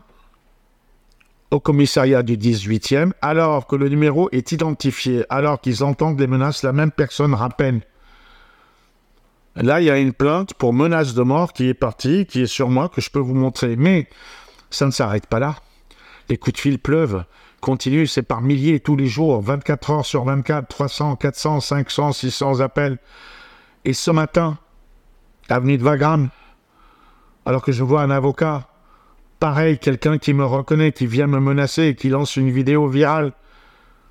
[1.52, 6.64] au commissariat du 18e, alors que le numéro est identifié, alors qu'ils entendent les menaces,
[6.64, 7.82] la même personne rappelle.
[9.56, 12.48] Là, il y a une plainte pour menace de mort qui est partie, qui est
[12.48, 13.76] sur moi, que je peux vous montrer.
[13.76, 14.08] Mais
[14.70, 15.56] ça ne s'arrête pas là.
[16.30, 17.24] Les coups de fil pleuvent,
[17.62, 22.60] continuent, c'est par milliers tous les jours, 24 heures sur 24, 300, 400, 500, 600
[22.60, 22.98] appels.
[23.86, 24.58] Et ce matin,
[25.50, 26.30] avenue de Wagram,
[27.46, 28.68] alors que je vois un avocat,
[29.40, 33.32] pareil, quelqu'un qui me reconnaît, qui vient me menacer qui lance une vidéo virale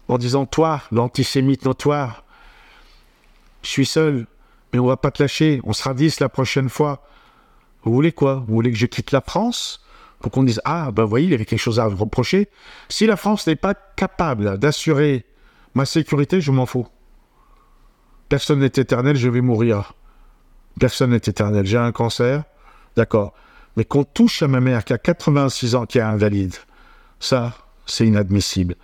[0.08, 2.24] en disant Toi, l'antisémite notoire,
[3.62, 4.26] je suis seul,
[4.72, 7.06] mais on va pas te lâcher, on sera 10 la prochaine fois.
[7.82, 8.44] Vous voulez quoi?
[8.46, 9.85] Vous voulez que je quitte la France?
[10.26, 12.48] Pour qu'on dise Ah, ben voyez, il y avait quelque chose à reprocher.
[12.88, 15.24] Si la France n'est pas capable d'assurer
[15.76, 16.88] ma sécurité, je m'en fous.
[18.28, 19.92] Personne n'est éternel, je vais mourir.
[20.80, 21.64] Personne n'est éternel.
[21.64, 22.42] J'ai un cancer,
[22.96, 23.34] d'accord.
[23.76, 26.56] Mais qu'on touche à ma mère qui a 86 ans, qui est invalide,
[27.20, 27.52] ça,
[27.86, 28.74] c'est inadmissible.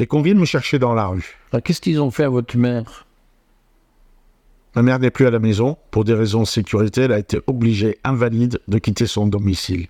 [0.00, 1.38] Et qu'on vienne me chercher dans la rue.
[1.52, 3.06] Alors, Qu'est-ce qu'ils ont fait à votre mère?
[4.74, 5.76] Ma mère n'est plus à la maison.
[5.92, 9.86] Pour des raisons de sécurité, elle a été obligée, invalide, de quitter son domicile.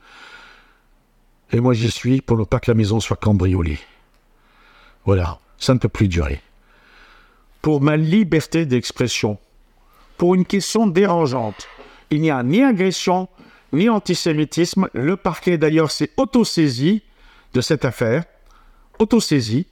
[1.53, 3.79] Et moi, j'y suis pour ne pas que la maison soit cambriolée.
[5.05, 6.41] Voilà, ça ne peut plus durer.
[7.61, 9.39] Pour ma liberté d'expression,
[10.17, 11.69] pour une question dérangeante,
[12.11, 13.29] il n'y a ni agression,
[13.73, 14.89] ni antisémitisme.
[14.95, 17.03] Le parquet, d'ailleurs, s'est autosaisi
[17.55, 18.25] de cette affaire.
[18.99, 19.67] Autosaisi.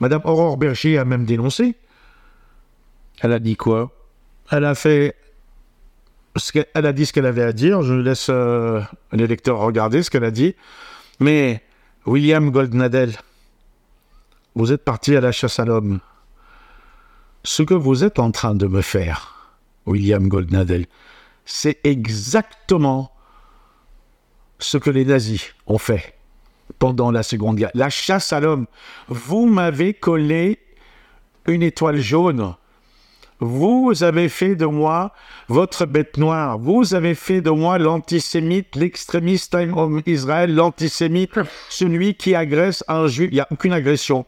[0.00, 1.74] Madame Aurore Berger a même dénoncé.
[3.20, 3.92] Elle a dit quoi?
[4.50, 5.14] Elle a fait.
[6.74, 7.82] Elle a dit ce qu'elle avait à dire.
[7.82, 8.80] Je laisse euh,
[9.12, 10.54] les lecteurs regarder ce qu'elle a dit.
[11.18, 11.62] Mais
[12.06, 13.16] William Goldnadel,
[14.54, 16.00] vous êtes parti à la chasse à l'homme.
[17.44, 19.50] Ce que vous êtes en train de me faire,
[19.86, 20.86] William Goldnadel,
[21.44, 23.12] c'est exactement
[24.58, 26.18] ce que les nazis ont fait
[26.78, 27.70] pendant la Seconde Guerre.
[27.74, 28.66] La chasse à l'homme.
[29.08, 30.58] Vous m'avez collé
[31.46, 32.54] une étoile jaune.
[33.40, 35.12] Vous avez fait de moi
[35.48, 36.58] votre bête noire.
[36.58, 41.38] Vous avez fait de moi l'antisémite, l'extrémiste en Israël, l'antisémite,
[41.70, 43.28] celui qui agresse un juif.
[43.32, 44.26] Il n'y a aucune agression.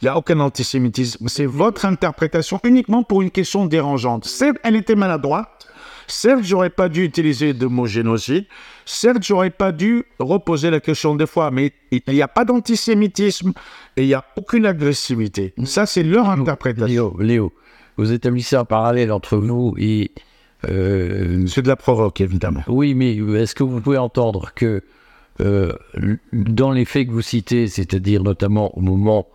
[0.00, 1.28] Il n'y a aucun antisémitisme.
[1.28, 4.24] C'est votre interprétation uniquement pour une question dérangeante.
[4.26, 5.68] Certes, elle était maladroite.
[6.06, 8.44] Certes, j'aurais pas dû utiliser de mots génocide.
[8.84, 13.52] Certes, j'aurais pas dû reposer la question des fois, mais il n'y a pas d'antisémitisme
[13.96, 15.54] et il n'y a aucune agressivité.
[15.64, 16.86] Ça, c'est leur interprétation.
[16.86, 17.52] Léo, Léo,
[17.96, 20.12] vous établissez un parallèle entre vous et.
[20.68, 22.62] euh, C'est de la provoque, évidemment.
[22.68, 24.82] oui, mais est-ce que vous pouvez entendre que
[25.40, 25.72] euh,
[26.32, 29.26] dans les faits que vous citez, c'est-à-dire notamment au moment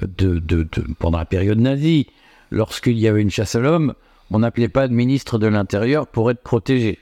[0.00, 2.06] de, de- de- pendant la période nazie,
[2.50, 3.94] lorsqu'il y avait une chasse à l'homme,
[4.30, 6.98] on n'appelait pas de ministre de l'Intérieur pour être protégé.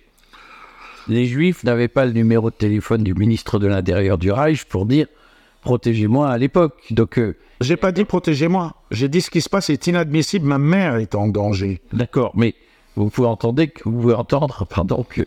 [1.08, 4.84] Les Juifs n'avaient pas le numéro de téléphone du ministre de l'Intérieur du Reich pour
[4.86, 5.06] dire
[5.62, 6.74] protégez-moi à l'époque.
[6.90, 8.74] Donc, euh, J'ai pas dit protégez-moi.
[8.90, 10.46] J'ai dit ce qui se passe est inadmissible.
[10.46, 11.80] Ma mère est en danger.
[11.92, 12.54] D'accord, mais
[12.96, 15.22] vous pouvez entendre, que- vous pouvez entendre pardon, que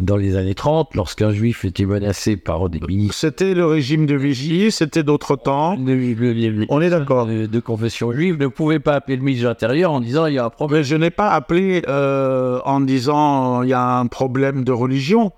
[0.00, 4.14] dans les années 30, lorsqu'un juif était menacé par des ministres C'était le régime de
[4.16, 5.76] Vichy, c'était d'autres temps.
[5.78, 7.26] On est d'accord.
[7.26, 10.34] de- de confession juive ne pouvaient pas appeler le ministre de l'Intérieur en disant il
[10.34, 10.80] y a un problème.
[10.80, 15.32] Mais je n'ai pas appelé euh, en disant il y a un problème de religion.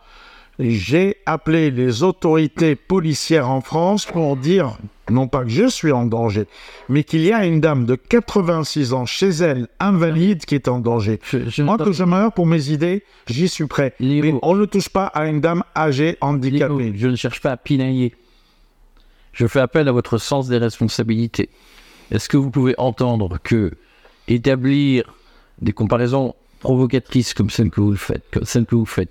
[0.63, 4.77] J'ai appelé les autorités policières en France pour dire,
[5.11, 6.47] non pas que je suis en danger,
[6.91, 10.79] mais qu'il y a une dame de 86 ans chez elle, invalide, qui est en
[10.79, 11.19] danger.
[11.25, 13.95] Je- je Moi, que je meurs pour mes idées, j'y suis prêt.
[14.01, 14.23] Léo.
[14.23, 16.93] Mais on ne touche pas à une dame âgée, Léo, handicapée.
[16.95, 18.15] je ne cherche pas à pinailler.
[19.33, 21.49] Je fais appel à votre sens des responsabilités.
[22.11, 23.71] Est-ce que vous pouvez entendre que
[24.29, 25.05] établir
[25.63, 29.11] des comparaisons provocatrices comme celle que vous faites, comme celle que vous faites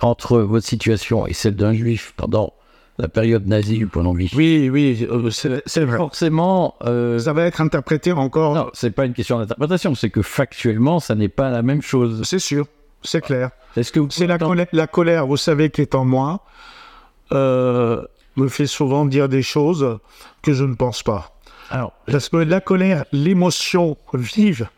[0.00, 2.52] entre votre situation et celle d'un juif pendant
[2.98, 5.96] la période nazie ou pendant Vichy, Oui, oui, euh, c'est vrai.
[5.96, 8.54] forcément, euh, Ça va être interprété encore.
[8.54, 12.22] non, c'est pas une question d'interprétation, c'est que factuellement, ça n'est pas la même chose.
[12.24, 12.66] C'est sûr,
[13.02, 13.50] c'est clair.
[13.76, 16.44] Est-ce que C'est la, colère, la colère, vous savez, qui est en moi,
[17.32, 18.02] euh,
[18.36, 19.98] me fait souvent dire des choses
[20.42, 21.38] que je ne pense pas.
[21.70, 24.68] Alors, que la colère, l'émotion vive,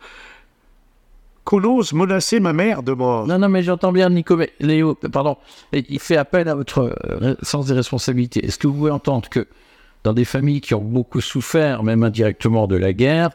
[1.43, 3.27] qu'on ose menacer ma mère de mort.
[3.27, 5.37] Non, non, mais j'entends bien Nico, Léo, pardon,
[5.73, 8.45] il fait appel à votre euh, sens des responsabilités.
[8.45, 9.47] Est-ce que vous pouvez entendre que
[10.03, 13.31] dans des familles qui ont beaucoup souffert, même indirectement, de la guerre,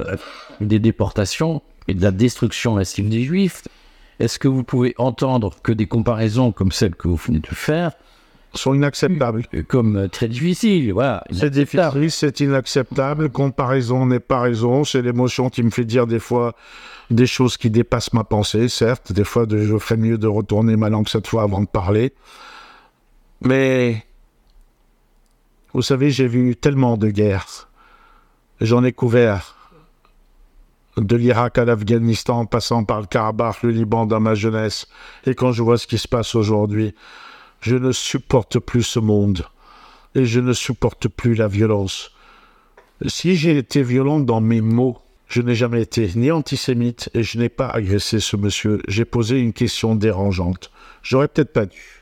[0.00, 0.16] euh,
[0.60, 3.62] des déportations et de la destruction massive des Juifs,
[4.18, 7.92] est-ce que vous pouvez entendre que des comparaisons comme celles que vous venez de faire,
[8.56, 9.44] sont inacceptables.
[9.54, 13.30] euh, comme euh, très difficiles, voilà, C'est difficile, c'est inacceptable.
[13.30, 14.84] Comparaison n'est pas raison.
[14.84, 16.54] C'est l'émotion qui me fait dire des fois
[17.10, 19.12] des choses qui dépassent ma pensée, certes.
[19.12, 22.12] Des fois, je ferais mieux de retourner ma langue cette fois avant de parler.
[23.42, 24.04] Mais,
[25.72, 27.68] vous savez, j'ai vu tellement de guerres.
[28.60, 29.52] J'en ai couvert.
[30.96, 34.88] De l'Irak à l'Afghanistan, en passant par le Karabakh, le Liban dans ma jeunesse.
[35.26, 36.94] Et quand je vois ce qui se passe aujourd'hui,
[37.60, 39.46] je ne supporte plus ce monde
[40.14, 42.12] et je ne supporte plus la violence.
[43.06, 47.38] Si j'ai été violent dans mes mots, je n'ai jamais été ni antisémite et je
[47.38, 48.80] n'ai pas agressé ce monsieur.
[48.88, 50.70] J'ai posé une question dérangeante.
[51.02, 51.96] J'aurais peut-être pas dû.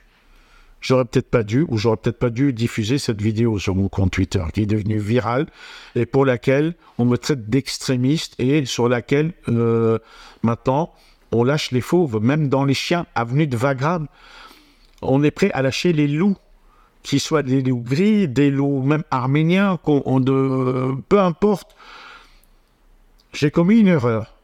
[0.85, 4.11] J'aurais peut-être pas dû, ou j'aurais peut-être pas dû diffuser cette vidéo sur mon compte
[4.11, 5.47] Twitter, qui est devenue virale,
[5.97, 9.99] et pour laquelle on me traite d'extrémiste, et sur laquelle, euh,
[10.43, 10.93] maintenant,
[11.33, 14.09] on lâche les fauves, même dans les chiens, avenue de Wagram.
[15.05, 16.37] On est prêt à lâcher les loups
[17.03, 21.77] qu'ils soient des loups gris, des loups même arméniens, qu'on, on de, peu importe.
[23.33, 24.35] J'ai commis une erreur.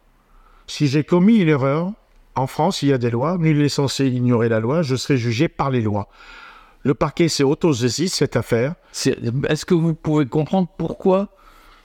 [0.67, 1.93] Si j'ai commis une erreur,
[2.35, 5.17] en France, il y a des lois, nul n'est censé ignorer la loi, je serai
[5.17, 6.09] jugé par les lois.
[6.83, 8.75] Le parquet s'est autosaisi de cette affaire.
[8.93, 9.17] C'est-
[9.49, 11.29] Est-ce que vous pouvez comprendre pourquoi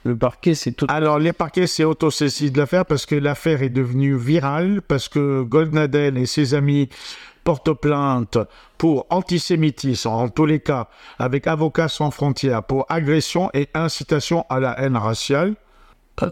[0.03, 0.85] le parquet s'est tout...
[0.89, 5.41] Alors, les parquets s'est autosaisi de l'affaire parce que l'affaire est devenue virale, parce que
[5.41, 6.89] Goldnadel et ses amis
[7.45, 8.37] portent plainte
[8.77, 14.59] pour antisémitisme, en tous les cas, avec Avocats sans frontières, pour agression et incitation à
[14.59, 15.53] la haine raciale.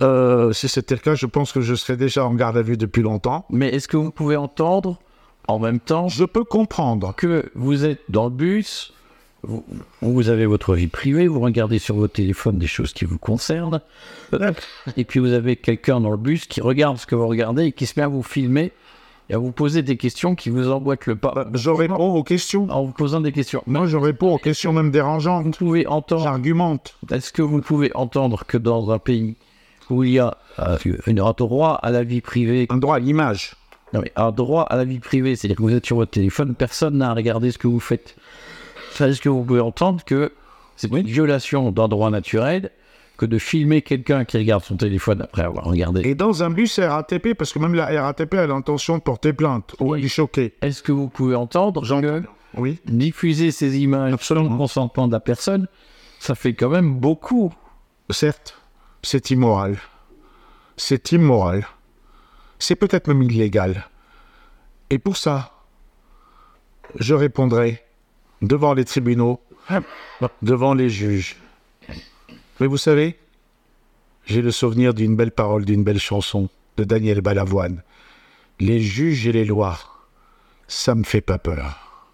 [0.01, 2.77] Euh, si c'était le cas, je pense que je serais déjà en garde à vue
[2.77, 3.45] depuis longtemps.
[3.49, 4.99] Mais est-ce que vous pouvez entendre
[5.47, 7.13] en même temps Je peux comprendre.
[7.15, 8.93] que vous êtes dans le bus,
[9.43, 9.63] vous,
[10.01, 13.81] vous avez votre vie privée, vous regardez sur votre téléphone des choses qui vous concernent,
[14.97, 17.71] et puis vous avez quelqu'un dans le bus qui regarde ce que vous regardez et
[17.71, 18.71] qui se met à vous filmer
[19.29, 21.31] et à vous poser des questions qui vous emboîtent le pas.
[21.33, 22.67] Bah, je réponds aux questions.
[22.69, 23.63] En vous posant des questions.
[23.67, 25.45] Moi, je réponds aux questions même dérangeantes.
[25.45, 26.23] Vous pouvez entendre.
[26.23, 26.95] J'argumente.
[27.11, 29.35] Est-ce que vous pouvez entendre que dans un pays
[29.89, 33.55] où il y a euh, un droit à la vie privée, Un droit à l'image.
[33.93, 36.55] non, mais un droit à la vie privée, c'est-à-dire que vous êtes sur votre téléphone,
[36.55, 38.15] personne n'a à regarder ce que vous faites.
[38.99, 40.31] Est-ce que vous pouvez entendre que
[40.75, 42.71] c'est une violation d'un droit naturel
[43.23, 46.77] que de filmer quelqu'un qui regarde son téléphone après avoir regardé Et dans un bus
[46.77, 49.75] RATP, parce que même la RATP a l'intention de porter plainte.
[49.79, 50.55] Ou elle est choquée.
[50.61, 52.23] Est-ce que vous pouvez entendre que
[52.55, 52.79] Oui.
[52.85, 54.49] diffuser ces images sans Absolument.
[54.51, 55.67] le consentement de la personne,
[56.19, 57.53] ça fait quand même beaucoup
[58.09, 58.61] Certes,
[59.01, 59.77] c'est immoral.
[60.75, 61.65] C'est immoral.
[62.59, 63.85] C'est peut-être même illégal.
[64.89, 65.53] Et pour ça,
[66.99, 67.81] je répondrai
[68.41, 69.39] devant les tribunaux,
[70.41, 71.37] devant les juges.
[72.63, 73.17] Mais vous savez,
[74.23, 76.47] j'ai le souvenir d'une belle parole, d'une belle chanson
[76.77, 77.83] de Daniel Balavoine.
[78.61, 79.77] Les juges et les lois,
[80.69, 82.07] ça me fait pas peur.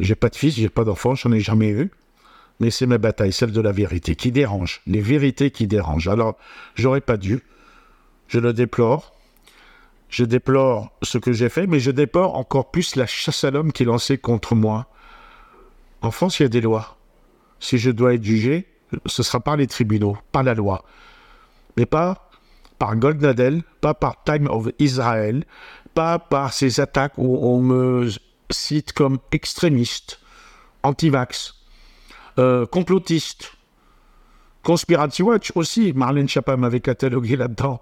[0.00, 1.90] J'ai pas de fils, j'ai pas d'enfant, j'en ai jamais eu
[2.60, 6.08] mais c'est ma bataille, celle de la vérité, qui dérange, les vérités qui dérangent.
[6.08, 6.36] Alors,
[6.74, 7.42] j'aurais pas dû,
[8.28, 9.14] je le déplore,
[10.10, 13.72] je déplore ce que j'ai fait, mais je déplore encore plus la chasse à l'homme
[13.72, 14.88] qui est lancée contre moi.
[16.02, 16.98] En France, il y a des lois.
[17.60, 18.68] Si je dois être jugé,
[19.06, 20.84] ce sera par les tribunaux, par la loi.
[21.76, 22.30] Mais pas
[22.78, 25.44] par Goldnadel, pas par Time of Israel,
[25.94, 28.08] pas par ces attaques où on me
[28.50, 30.18] cite comme extrémiste,
[30.82, 31.54] anti-vax,
[32.38, 33.52] euh, complotiste.
[34.62, 37.80] Conspiracy Watch aussi, Marlène Schiappa m'avait catalogué là-dedans.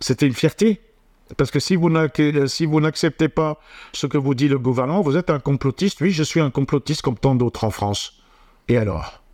[0.00, 0.80] C'était une fierté.
[1.36, 3.58] Parce que si vous n'acceptez pas
[3.92, 6.00] ce que vous dit le gouvernement, vous êtes un complotiste.
[6.00, 8.22] Oui, je suis un complotiste comme tant d'autres en France.
[8.68, 9.25] Et alors?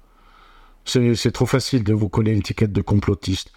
[0.84, 3.52] C'est trop facile de vous coller l'étiquette de complotiste.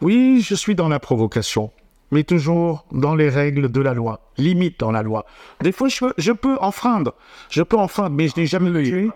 [0.00, 1.72] Oui, je suis dans la provocation,
[2.10, 5.26] mais toujours dans les règles de la loi, limite dans la loi.
[5.60, 7.14] Des fois, je, je peux enfreindre.
[7.50, 9.10] Je peux enfreindre, mais je n'ai jamais tué.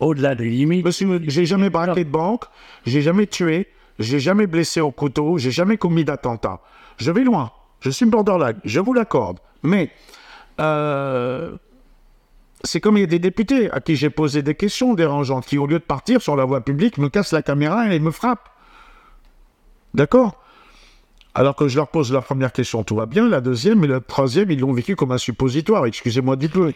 [0.00, 0.86] au-delà des limites.
[1.28, 2.44] J'ai jamais braqué de banque,
[2.84, 6.60] j'ai jamais tué, j'ai jamais blessé au couteau, j'ai jamais commis d'attentat.
[6.98, 9.38] Je vais loin, je suis borderline, je vous l'accorde.
[9.62, 9.90] Mais
[10.60, 11.56] euh,
[12.64, 15.58] c'est comme il y a des députés à qui j'ai posé des questions dérangeantes, qui
[15.58, 18.48] au lieu de partir sur la voie publique me cassent la caméra et me frappent.
[19.94, 20.38] D'accord?
[21.34, 23.26] Alors que je leur pose la première question, tout va bien.
[23.26, 25.86] La deuxième et la troisième, ils l'ont vécu comme un suppositoire.
[25.86, 26.72] Excusez-moi du peu.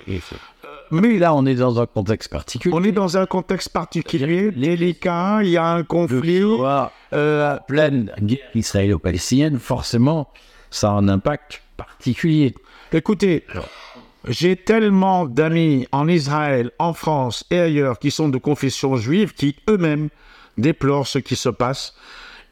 [0.90, 2.74] Mais là, on est dans un contexte particulier.
[2.74, 6.42] On est dans un contexte particulier, délicat, il y a un conflit.
[7.12, 10.28] Euh, pleine guerre israélo-palestinienne, forcément,
[10.70, 12.54] ça a un impact particulier.
[12.92, 13.44] Écoutez,
[14.28, 19.56] j'ai tellement d'amis en Israël, en France et ailleurs qui sont de confession juive qui
[19.68, 20.08] eux-mêmes
[20.58, 21.94] déplorent ce qui se passe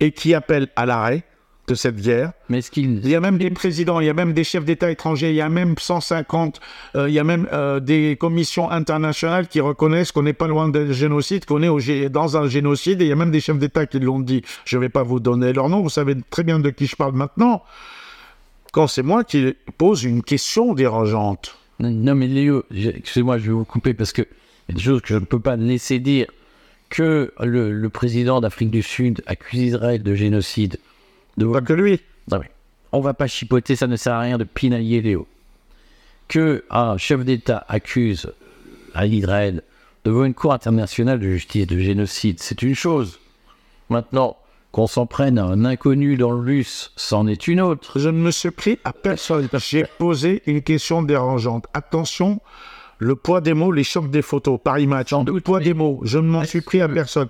[0.01, 1.25] et qui appellent à l'arrêt
[1.67, 2.33] de cette guerre.
[2.51, 4.91] Mais qu'il Il y a même des présidents, il y a même des chefs d'État
[4.91, 6.61] étrangers, il y a même 150,
[6.95, 10.69] euh, il y a même euh, des commissions internationales qui reconnaissent qu'on n'est pas loin
[10.69, 13.41] d'un génocide, qu'on est au gé- dans un génocide, et il y a même des
[13.41, 14.43] chefs d'État qui l'ont dit.
[14.67, 16.97] Je ne vais pas vous donner leur nom, vous savez très bien de qui je
[16.97, 17.63] parle maintenant.
[18.73, 21.57] Quand c'est moi qui pose une question dérangeante.
[21.81, 25.03] Non, mais Léo, excusez-moi, je vais vous couper parce que il y a des choses
[25.03, 26.27] que je ne peux pas laisser dire
[26.89, 30.79] que le, le président d'Afrique du Sud accuse Israël de génocide.
[31.37, 31.47] De...
[31.47, 32.01] Pas que lui.
[32.31, 32.51] Non, mais
[32.93, 35.27] on va pas chipoter, ça ne sert à rien de pinailler Léo.
[36.29, 38.33] Que un chef d'État accuse
[38.95, 39.63] à Israël
[40.05, 43.19] devant une cour internationale de justice de génocide, c'est une chose.
[43.91, 44.37] Maintenant,
[44.75, 48.01] qu'on s'en prenne à un inconnu dans le bus, c'en est une autre.
[48.01, 49.49] Je ne me suis pris à personne.
[49.61, 51.67] J'ai posé une question dérangeante.
[51.75, 52.41] Attention,
[52.99, 55.11] le poids des mots, les chocs des photos, Paris Match.
[55.11, 57.29] Sans Le poids des mots, je ne m'en suis pris à personne.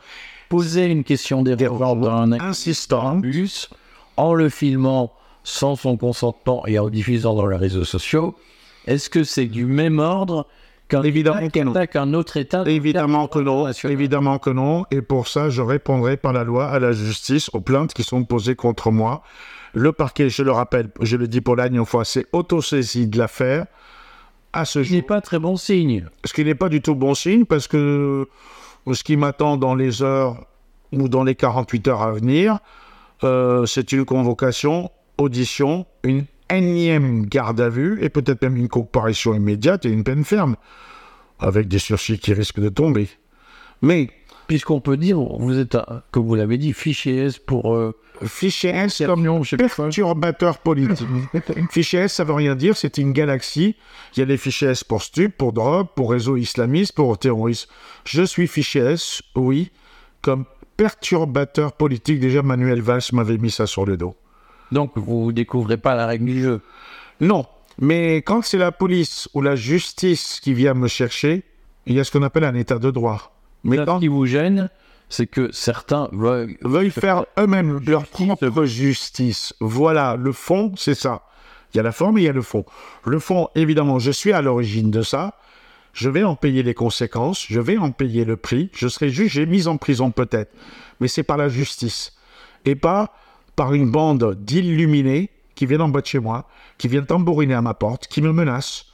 [0.48, 3.16] Poser une question dérangeante dans un Insistant.
[3.16, 3.68] bus,
[4.16, 8.34] en le filmant sans son consentement et en diffusant dans les réseaux sociaux,
[8.86, 10.46] est-ce que c'est du même ordre
[10.88, 12.18] qu'un Évidemment État que non.
[12.18, 16.44] autre État Évidemment que non, évidemment que non, et pour ça, je répondrai par la
[16.44, 19.22] loi à la justice aux plaintes qui sont posées contre moi.
[19.72, 23.66] Le parquet, je le rappelle, je le dis pour la fois, c'est autosaisie de l'affaire.
[24.52, 26.06] À ce Ce n'est pas très bon signe.
[26.24, 28.28] ce qui n'est pas du tout bon signe, parce que
[28.92, 30.46] ce qui m'attend dans les heures
[30.92, 32.58] ou dans les 48 heures à venir,
[33.24, 39.34] euh, c'est une convocation, audition, une énième garde à vue, et peut-être même une comparution
[39.34, 40.56] immédiate et une peine ferme,
[41.38, 43.08] avec des sursis qui risquent de tomber.
[43.82, 44.10] Mais
[44.46, 45.76] Puisqu'on peut dire, vous êtes,
[46.10, 47.74] comme vous l'avez dit, fichier S pour...
[47.74, 49.24] euh, Fichier S comme
[49.56, 51.08] perturbateur politique.
[51.70, 53.74] fichier S, ça veut rien dire, c'est une galaxie.
[54.14, 57.70] Il y a les fichiers S pour stup, pour drogue, pour réseau islamiste, pour terrorisme.
[58.04, 59.70] Je suis fichier S, oui,
[60.20, 60.44] comme
[60.76, 62.20] perturbateur politique.
[62.20, 64.14] Déjà, Manuel Valls m'avait mis ça sur le dos.
[64.74, 66.60] Donc, vous ne découvrez pas la règle du jeu.
[67.20, 67.46] Non.
[67.78, 71.44] Mais quand c'est la police ou la justice qui vient me chercher,
[71.86, 73.32] il y a ce qu'on appelle un état de droit.
[73.62, 74.68] Mais Ce quand qui vous gêne,
[75.08, 79.54] c'est que certains veulent veulent faire eux-mêmes leur propre justice.
[79.60, 81.22] Voilà, le fond, c'est ça.
[81.72, 82.64] Il y a la forme et il y a le fond.
[83.04, 85.38] Le fond, évidemment, je suis à l'origine de ça.
[85.92, 89.46] Je vais en payer les conséquences, je vais en payer le prix, je serai jugé,
[89.46, 90.52] mis en prison peut-être.
[90.98, 92.12] Mais c'est par la justice.
[92.64, 93.14] Et pas
[93.56, 96.48] par une bande d'illuminés qui viennent en bas de chez moi,
[96.78, 98.86] qui viennent tambouriner à ma porte, qui me menacent,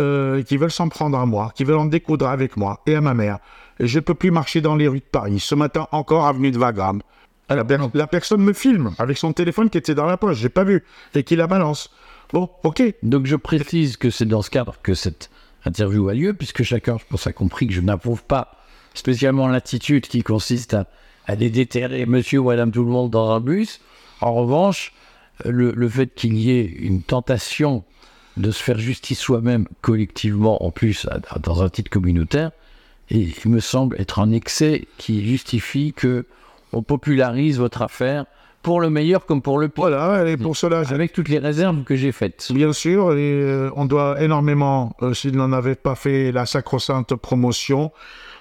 [0.00, 3.00] euh, qui veulent s'en prendre à moi, qui veulent en découdre avec moi et à
[3.00, 3.38] ma mère.
[3.80, 5.40] Et je ne peux plus marcher dans les rues de Paris.
[5.40, 7.02] Ce matin encore, avenue de Wagram.
[7.48, 10.48] La, per- la personne me filme avec son téléphone qui était dans la poche, j'ai
[10.48, 10.84] pas vu,
[11.14, 11.90] et qui la balance.
[12.32, 12.82] Bon, ok.
[13.02, 15.30] Donc je précise que c'est dans ce cadre que cette
[15.66, 18.56] interview a lieu, puisque chacun, je pense, a compris que je n'approuve pas
[18.94, 20.86] spécialement l'attitude qui consiste à,
[21.26, 23.80] à aller déterrer monsieur ou madame tout le monde dans un bus.
[24.20, 24.92] En revanche,
[25.44, 27.84] le, le fait qu'il y ait une tentation
[28.36, 31.06] de se faire justice soi-même collectivement, en plus
[31.40, 32.50] dans un titre communautaire,
[33.10, 36.26] et il me semble être un excès qui justifie que
[36.72, 38.24] on popularise votre affaire
[38.62, 41.84] pour le meilleur comme pour le pire, Voilà, et pour cela, avec toutes les réserves
[41.84, 42.50] que j'ai faites.
[42.50, 47.14] Bien sûr, et euh, on doit énormément, euh, s'il n'en avait pas fait la sacro-sainte
[47.14, 47.92] promotion,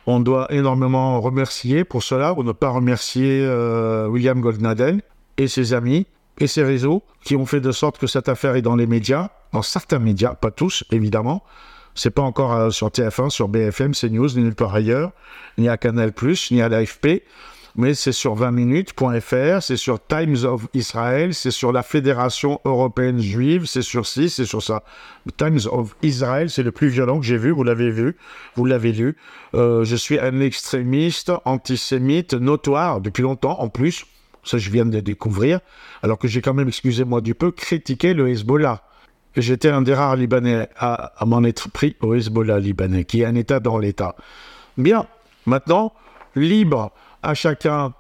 [0.08, 5.02] on doit énormément remercier pour cela, ou ne pas remercier euh, William Goldnadel
[5.38, 6.08] et ses amis
[6.40, 9.30] et ses réseaux qui ont fait de sorte que cette affaire est dans les médias,
[9.52, 11.44] dans certains médias, pas tous évidemment.
[11.96, 15.12] C'est pas encore euh, sur TF1, sur BFM, CNews, ni nulle part ailleurs,
[15.60, 16.12] ni à Canal+,
[16.50, 17.24] ni à l'AFP
[17.76, 23.66] mais c'est sur 20minutes.fr, c'est sur Times of Israel, c'est sur la Fédération européenne juive,
[23.66, 24.84] c'est sur ci, c'est sur ça.
[25.38, 28.16] Times of Israel, c'est le plus violent que j'ai vu, vous l'avez vu,
[28.56, 29.18] vous l'avez lu.
[29.56, 34.06] Euh, je suis un extrémiste antisémite notoire depuis longtemps en plus,
[34.44, 35.60] ça je viens de le découvrir,
[36.02, 38.84] alors que j'ai quand même, excusez-moi du peu, critiqué le Hezbollah.
[39.36, 43.36] J'étais un des rares Libanais à, m'en être pris au Hezbollah libanais, qui est un
[43.36, 44.16] État dans l'État.
[44.78, 45.08] Bien,
[45.46, 45.94] maintenant,
[46.36, 46.92] libre
[47.24, 47.94] à chacun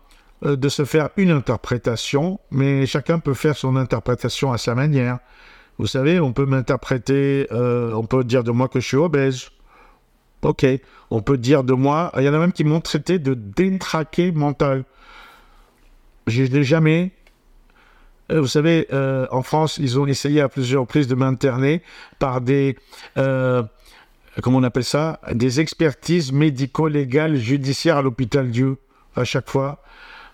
[0.45, 5.19] euh, de se faire une interprétation, mais chacun peut faire son interprétation à sa manière.
[5.79, 9.49] Vous savez, on peut m'interpréter, euh, on peut dire de moi que je suis obèse.
[10.43, 10.65] Ok,
[11.09, 14.31] on peut dire de moi, il y en a même qui m'ont traité de détraqué
[14.31, 14.83] mental.
[16.27, 17.11] Je n'ai jamais.
[18.31, 21.81] Euh, Vous savez, euh, en France, ils ont essayé à plusieurs reprises de m'interner
[22.19, 22.77] par des,
[23.17, 23.63] euh,
[24.41, 28.77] comment on appelle ça, des expertises médico-légales judiciaires à l'hôpital Dieu.
[29.15, 29.83] À chaque fois,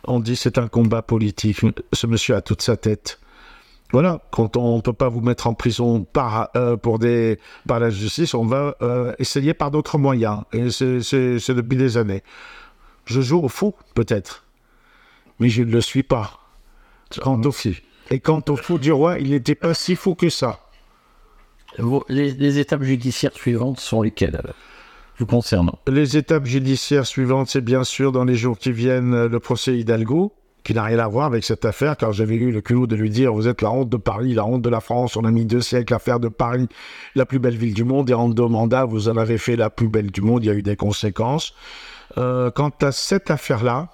[0.05, 1.61] on dit c'est un combat politique.
[1.93, 3.19] Ce monsieur a toute sa tête.
[3.91, 6.51] Voilà, quand on ne peut pas vous mettre en prison par,
[6.83, 8.75] pour des, par la justice, on va
[9.17, 10.43] essayer par d'autres moyens.
[10.53, 12.21] Et c'est depuis des années.
[13.05, 14.45] Je joue au fou, peut-être,
[15.39, 16.39] mais je ne le suis pas.
[17.21, 17.51] Quant au,
[18.11, 20.59] et quant au fou du roi, il n'était pas si fou que ça.
[22.07, 24.41] Les, les étapes judiciaires suivantes sont lesquelles
[25.19, 25.77] vous concernant?
[25.87, 30.33] Les étapes judiciaires suivantes, c'est bien sûr dans les jours qui viennent le procès Hidalgo,
[30.63, 33.09] qui n'a rien à voir avec cette affaire, car j'avais eu le culot de lui
[33.09, 35.45] dire Vous êtes la honte de Paris, la honte de la France, on a mis
[35.45, 36.67] deux siècles à faire de Paris
[37.15, 39.69] la plus belle ville du monde, et en deux mandats, vous en avez fait la
[39.69, 41.53] plus belle du monde, il y a eu des conséquences.
[42.17, 43.89] Euh, quant à cette affaire-là,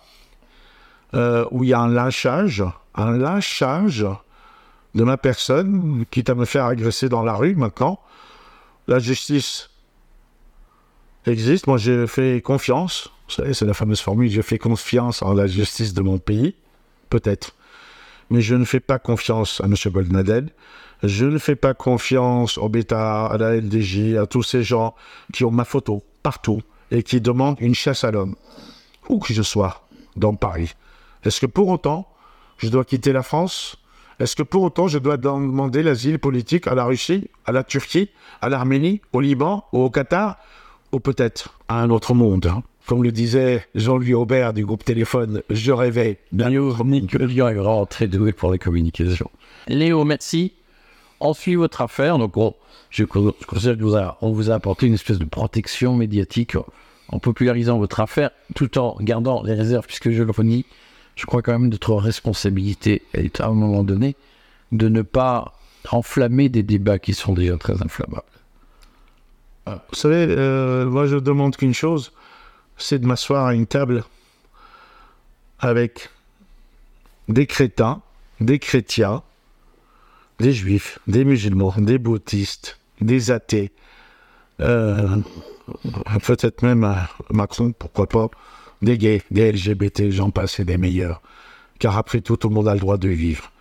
[1.16, 2.64] euh, où il y a un lynchage,
[2.94, 4.06] un lynchage
[4.96, 8.00] de ma personne, quitte à me faire agresser dans la rue maintenant,
[8.88, 9.70] la justice
[11.26, 11.68] existe.
[11.68, 13.10] Moi, j'ai fait confiance.
[13.28, 16.56] Vous savez, c'est la fameuse formule j'ai fait confiance en la justice de mon pays.
[17.10, 17.56] Peut-être.
[18.30, 19.76] Mais je ne fais pas confiance à M.
[19.88, 20.50] Goldnadel.
[21.04, 24.96] Je ne fais pas confiance au Beta, à la LDJ, à tous ces gens
[25.34, 28.36] qui ont ma photo partout et qui demandent une chasse à l'homme.
[29.10, 30.74] Où que je sois dans Paris.
[31.26, 32.08] Est-ce que pour autant,
[32.58, 33.78] je dois quitter la France?
[34.20, 38.10] Est-ce que pour autant, je dois demander l'asile politique à la Russie, à la Turquie,
[38.42, 40.38] à l'Arménie, au Liban, ou au Qatar?
[40.92, 42.46] Ou peut-être à un autre monde.
[42.46, 42.64] hein?
[42.88, 47.86] Comme le disait Jean-Louis Aubert du groupe Téléphone, je rêvais d'un Léo Nicolian est vraiment
[47.88, 49.30] très doué pour les communications.
[49.68, 50.54] Léo, merci.
[51.20, 52.18] On suit votre affaire.
[52.20, 52.54] Donc, on-
[52.92, 53.78] je, con- je considère
[54.20, 56.56] qu'on vous a apporté une espèce de protection médiatique
[57.10, 60.66] en popularisant votre affaire, tout en gardant les réserves, puisque je le renie,
[61.16, 64.16] je crois quand même notre responsabilité est à un moment donné
[64.72, 65.54] de ne pas
[65.92, 68.24] enflammer des débats qui sont déjà très inflammables.
[69.68, 72.12] Vous savez, euh, moi je demande qu'une chose,
[72.78, 74.04] c'est de m'asseoir à une table
[75.60, 76.10] avec
[77.30, 78.02] des crétins,
[78.40, 79.24] des chrétiens,
[80.40, 83.72] des juifs, des musulmans, des bouddhistes, des athées,
[84.60, 85.18] euh,
[86.24, 86.96] peut-être même
[87.32, 88.30] Macron, pourquoi pas,
[88.82, 91.22] des gays, des LGBT, j'en passe et des meilleurs.
[91.80, 93.52] Car après tout, tout le monde a le droit de vivre.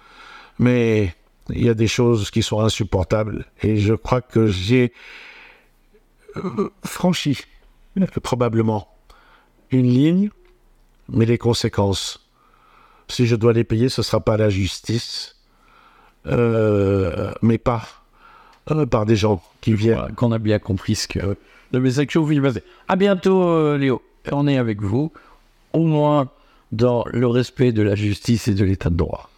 [0.59, 1.15] Mais
[1.51, 3.45] Il y a des choses qui sont insupportables.
[3.63, 4.93] Et je crois que j'ai
[6.37, 7.41] euh, franchi,
[8.23, 8.89] probablement,
[9.71, 10.31] une ligne,
[11.09, 12.27] mais les conséquences,
[13.09, 15.37] si je dois les payer, ce ne sera pas la justice,
[16.27, 17.87] euh, mais pas
[18.71, 20.15] euh, par des gens qui viennent.
[20.17, 21.37] Qu'on a bien compris ce que
[21.73, 22.33] le message que vous.
[22.89, 24.01] À bientôt, Léo
[24.33, 25.13] on est avec vous,
[25.73, 26.31] au moins
[26.73, 29.31] dans le respect de la justice et de l'état de droit.